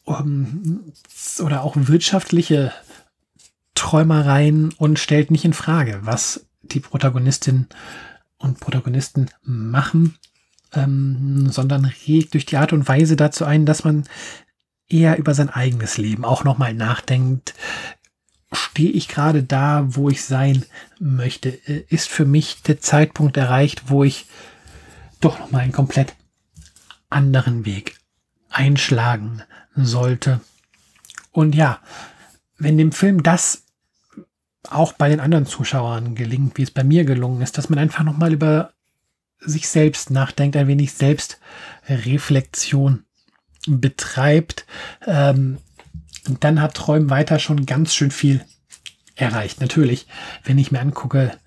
um, 0.04 0.94
oder 1.40 1.64
auch 1.64 1.74
wirtschaftliche 1.76 2.72
Träumereien 3.74 4.72
und 4.74 5.00
stellt 5.00 5.32
nicht 5.32 5.46
in 5.46 5.54
Frage, 5.54 6.02
was 6.04 6.46
die 6.74 6.80
Protagonistinnen 6.80 7.68
und 8.38 8.60
Protagonisten 8.60 9.30
machen, 9.44 10.18
ähm, 10.74 11.50
sondern 11.52 11.86
regt 11.86 12.34
durch 12.34 12.46
die 12.46 12.58
Art 12.58 12.74
und 12.74 12.88
Weise 12.88 13.16
dazu 13.16 13.46
ein, 13.46 13.66
dass 13.66 13.84
man 13.84 14.06
eher 14.88 15.18
über 15.18 15.34
sein 15.34 15.50
eigenes 15.50 15.98
Leben 15.98 16.26
auch 16.26 16.44
nochmal 16.44 16.74
nachdenkt. 16.74 17.54
Stehe 18.52 18.90
ich 18.90 19.08
gerade 19.08 19.44
da, 19.44 19.86
wo 19.90 20.10
ich 20.10 20.24
sein 20.26 20.66
möchte? 21.00 21.50
Ist 21.50 22.10
für 22.10 22.26
mich 22.26 22.64
der 22.64 22.80
Zeitpunkt 22.80 23.38
erreicht, 23.38 23.90
wo 23.90 24.04
ich 24.04 24.26
doch 25.20 25.38
nochmal 25.38 25.62
einen 25.62 25.72
komplett 25.72 26.16
anderen 27.10 27.66
Weg 27.66 27.98
einschlagen 28.50 29.44
sollte? 29.76 30.40
Und 31.32 31.54
ja, 31.54 31.80
wenn 32.58 32.78
dem 32.78 32.92
Film 32.92 33.22
das 33.22 33.66
auch 34.68 34.94
bei 34.94 35.10
den 35.10 35.20
anderen 35.20 35.46
Zuschauern 35.46 36.16
gelingt, 36.16 36.58
wie 36.58 36.64
es 36.64 36.72
bei 36.72 36.84
mir 36.84 37.06
gelungen 37.06 37.42
ist, 37.42 37.58
dass 37.58 37.70
man 37.70 37.80
einfach 37.80 38.04
nochmal 38.04 38.34
über 38.34 38.74
sich 39.40 39.70
selbst 39.70 40.12
nachdenkt, 40.12 40.58
ein 40.58 40.68
wenig 40.68 40.94
Selbstreflexion 40.94 43.06
betreibt, 43.68 44.66
ähm, 45.06 45.60
dann 46.40 46.62
hat 46.62 46.74
Träumen 46.74 47.10
weiter 47.10 47.40
schon 47.40 47.66
ganz 47.66 47.96
schön 47.96 48.12
viel 48.12 48.46
erreicht. 49.16 49.62
Natürlich, 49.62 50.08
wenn 50.44 50.58
ich 50.58 50.72
mir 50.72 50.80
angucke, 50.80 51.38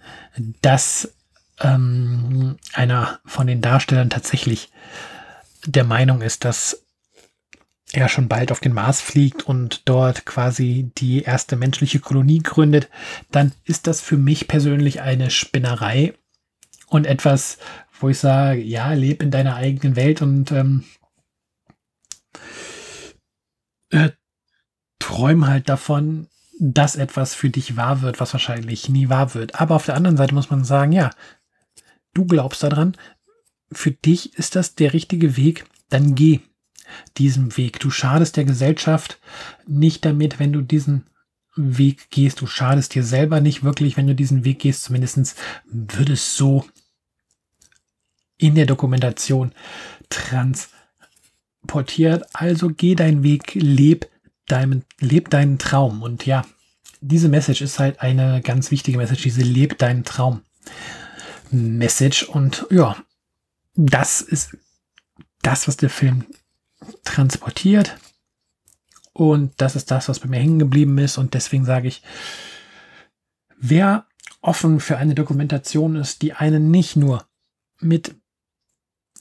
dass 0.62 1.12
ähm, 1.60 2.56
einer 2.72 3.20
von 3.24 3.46
den 3.46 3.60
Darstellern 3.60 4.10
tatsächlich 4.10 4.70
der 5.66 5.84
Meinung 5.84 6.22
ist, 6.22 6.44
dass 6.44 6.81
er 7.92 8.08
schon 8.08 8.28
bald 8.28 8.52
auf 8.52 8.60
den 8.60 8.72
Mars 8.72 9.00
fliegt 9.00 9.42
und 9.42 9.82
dort 9.88 10.24
quasi 10.24 10.90
die 10.98 11.22
erste 11.22 11.56
menschliche 11.56 12.00
Kolonie 12.00 12.40
gründet, 12.40 12.88
dann 13.30 13.52
ist 13.64 13.86
das 13.86 14.00
für 14.00 14.16
mich 14.16 14.48
persönlich 14.48 15.00
eine 15.02 15.30
Spinnerei 15.30 16.14
und 16.88 17.06
etwas, 17.06 17.58
wo 18.00 18.08
ich 18.08 18.18
sage, 18.18 18.60
ja, 18.60 18.92
leb 18.92 19.22
in 19.22 19.30
deiner 19.30 19.56
eigenen 19.56 19.96
Welt 19.96 20.22
und 20.22 20.52
ähm, 20.52 20.84
äh, 23.90 24.10
träum 24.98 25.46
halt 25.46 25.68
davon, 25.68 26.28
dass 26.58 26.96
etwas 26.96 27.34
für 27.34 27.50
dich 27.50 27.76
wahr 27.76 28.02
wird, 28.02 28.20
was 28.20 28.32
wahrscheinlich 28.32 28.88
nie 28.88 29.08
wahr 29.08 29.34
wird. 29.34 29.60
Aber 29.60 29.74
auf 29.74 29.86
der 29.86 29.96
anderen 29.96 30.16
Seite 30.16 30.34
muss 30.34 30.50
man 30.50 30.64
sagen, 30.64 30.92
ja, 30.92 31.10
du 32.14 32.24
glaubst 32.24 32.62
daran, 32.62 32.96
für 33.72 33.90
dich 33.90 34.38
ist 34.38 34.56
das 34.56 34.74
der 34.74 34.92
richtige 34.92 35.36
Weg, 35.36 35.64
dann 35.88 36.14
geh 36.14 36.40
diesen 37.18 37.56
Weg. 37.56 37.80
Du 37.80 37.90
schadest 37.90 38.36
der 38.36 38.44
Gesellschaft 38.44 39.18
nicht 39.66 40.04
damit, 40.04 40.38
wenn 40.38 40.52
du 40.52 40.62
diesen 40.62 41.04
Weg 41.54 42.10
gehst. 42.10 42.40
Du 42.40 42.46
schadest 42.46 42.94
dir 42.94 43.04
selber 43.04 43.40
nicht 43.40 43.62
wirklich, 43.62 43.96
wenn 43.96 44.06
du 44.06 44.14
diesen 44.14 44.44
Weg 44.44 44.60
gehst. 44.60 44.84
Zumindest 44.84 45.36
wird 45.64 46.08
es 46.08 46.36
so 46.36 46.64
in 48.38 48.54
der 48.54 48.66
Dokumentation 48.66 49.52
trans 50.08 50.70
portiert. 51.66 52.24
Also 52.32 52.68
geh 52.68 52.94
deinen 52.94 53.22
Weg, 53.22 53.54
leb 53.54 54.08
deinen, 54.46 54.84
leb 54.98 55.30
deinen 55.30 55.58
Traum. 55.58 56.02
Und 56.02 56.26
ja, 56.26 56.44
diese 57.00 57.28
Message 57.28 57.60
ist 57.60 57.78
halt 57.78 58.00
eine 58.00 58.40
ganz 58.42 58.70
wichtige 58.70 58.98
Message, 58.98 59.22
diese 59.22 59.42
lebt 59.42 59.82
deinen 59.82 60.04
Traum 60.04 60.42
Message 61.50 62.22
und 62.22 62.66
ja, 62.70 62.96
das 63.74 64.20
ist 64.20 64.56
das, 65.42 65.68
was 65.68 65.76
der 65.76 65.90
Film 65.90 66.24
transportiert. 67.04 67.96
Und 69.12 69.52
das 69.60 69.76
ist 69.76 69.90
das, 69.90 70.08
was 70.08 70.20
bei 70.20 70.28
mir 70.28 70.38
hängen 70.38 70.58
geblieben 70.58 70.96
ist. 70.98 71.18
Und 71.18 71.34
deswegen 71.34 71.64
sage 71.64 71.88
ich, 71.88 72.02
wer 73.56 74.06
offen 74.40 74.80
für 74.80 74.96
eine 74.98 75.14
Dokumentation 75.14 75.96
ist, 75.96 76.22
die 76.22 76.32
einen 76.32 76.70
nicht 76.70 76.96
nur 76.96 77.26
mit 77.78 78.14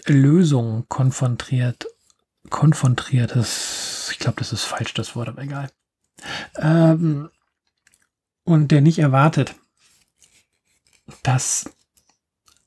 Lösungen 0.05 0.87
konfrontiert, 0.89 1.85
konfrontiert 2.49 3.33
ist, 3.33 4.09
ich 4.11 4.19
glaube, 4.19 4.39
das 4.39 4.51
ist 4.51 4.63
falsch, 4.63 4.93
das 4.93 5.15
Wort, 5.15 5.29
aber 5.29 5.43
egal, 5.43 5.69
ähm, 6.57 7.29
und 8.43 8.71
der 8.71 8.81
nicht 8.81 8.99
erwartet, 8.99 9.55
dass 11.23 11.69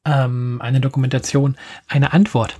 ähm, 0.04 0.60
eine 0.60 0.80
Dokumentation 0.80 1.56
eine 1.88 2.12
Antwort 2.12 2.56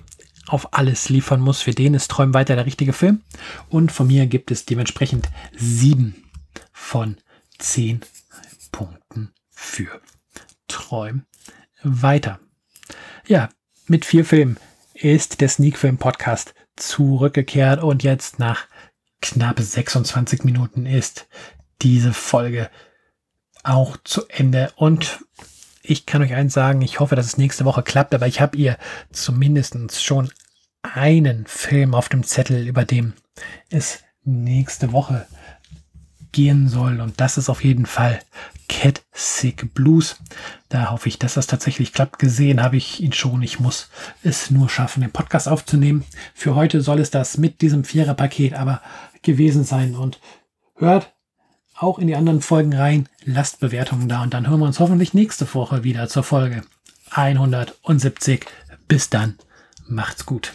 auf 0.47 0.75
alles 0.75 1.09
liefern 1.09 1.41
muss, 1.41 1.63
für 1.63 1.73
den 1.73 1.95
ist 1.95 2.11
Träum 2.11 2.35
weiter 2.35 2.57
der 2.57 2.67
richtige 2.67 2.93
Film. 2.93 3.23
Und 3.69 3.93
von 3.93 4.07
mir 4.07 4.27
gibt 4.27 4.51
es 4.51 4.65
dementsprechend 4.65 5.29
sieben 5.57 6.25
von 6.73 7.17
zehn 7.59 8.01
Punkten 8.73 9.33
für 9.51 10.01
Träum 10.69 11.25
weiter. 11.83 12.41
Ja, 13.27 13.49
mit 13.87 14.05
vier 14.05 14.25
Filmen 14.25 14.59
ist 14.95 15.41
der 15.41 15.49
Sneak 15.49 15.79
Film 15.79 15.99
Podcast 15.99 16.55
zurückgekehrt 16.77 17.83
und 17.83 18.03
jetzt 18.03 18.39
nach 18.39 18.67
knapp 19.21 19.61
26 19.61 20.45
Minuten 20.45 20.87
ist 20.87 21.27
diese 21.83 22.13
Folge 22.13 22.71
auch 23.63 23.97
zu 24.05 24.29
Ende. 24.29 24.73
Und 24.77 25.21
ich 25.87 26.07
kann 26.07 26.23
euch 26.23 26.35
eins 26.35 26.55
sagen, 26.55 26.81
ich 26.81 26.99
hoffe, 26.99 27.15
dass 27.15 27.27
es 27.27 27.37
nächste 27.37 27.67
Woche 27.67 27.83
klappt, 27.83 28.15
aber 28.15 28.27
ich 28.27 28.41
habe 28.41 28.57
ihr 28.57 28.79
zumindest 29.13 30.03
schon 30.03 30.31
einen 30.83 31.47
Film 31.47 31.95
auf 31.95 32.09
dem 32.09 32.25
Zettel, 32.25 32.67
über 32.67 32.85
dem 32.85 33.13
es 33.69 34.03
nächste 34.25 34.93
Woche 34.93 35.27
gehen 36.33 36.69
soll. 36.69 37.01
Und 37.01 37.21
das 37.21 37.37
ist 37.37 37.51
auf 37.51 37.63
jeden 37.63 37.85
Fall 37.85 38.19
Cat 38.69 39.03
Sick 39.13 39.75
Blues. 39.75 40.17
Da 40.71 40.91
hoffe 40.91 41.09
ich, 41.09 41.19
dass 41.19 41.35
das 41.35 41.47
tatsächlich 41.47 41.93
klappt. 41.93 42.19
Gesehen 42.19 42.63
habe 42.63 42.79
ich 42.79 43.01
ihn 43.01 43.13
schon. 43.13 43.43
Ich 43.43 43.61
muss 43.61 43.91
es 44.23 44.51
nur 44.51 44.71
schaffen, 44.71 45.03
den 45.03 45.13
Podcast 45.13 45.49
aufzunehmen. 45.49 46.05
Für 46.35 46.55
heute 46.55 46.81
soll 46.81 46.99
es 46.99 47.11
das 47.11 47.37
mit 47.37 47.61
diesem 47.61 47.85
Vierer-Paket 47.85 48.55
aber 48.55 48.81
gewesen 49.23 49.65
sein. 49.65 49.95
Und 49.95 50.19
hört 50.77 51.14
auch 51.77 51.99
in 51.99 52.07
die 52.07 52.17
anderen 52.17 52.41
Folgen 52.41 52.75
rein. 52.75 53.09
Lasst 53.25 53.61
Bewertungen 53.61 54.09
da 54.09 54.23
und 54.23 54.35
dann 54.35 54.49
hören 54.49 54.61
wir 54.61 54.67
uns 54.67 54.81
hoffentlich 54.81 55.15
nächste 55.15 55.53
Woche 55.55 55.85
wieder 55.85 56.09
zur 56.09 56.23
Folge 56.23 56.63
170. 57.11 58.47
Bis 58.89 59.11
dann. 59.11 59.39
Macht's 59.87 60.27
gut. 60.27 60.53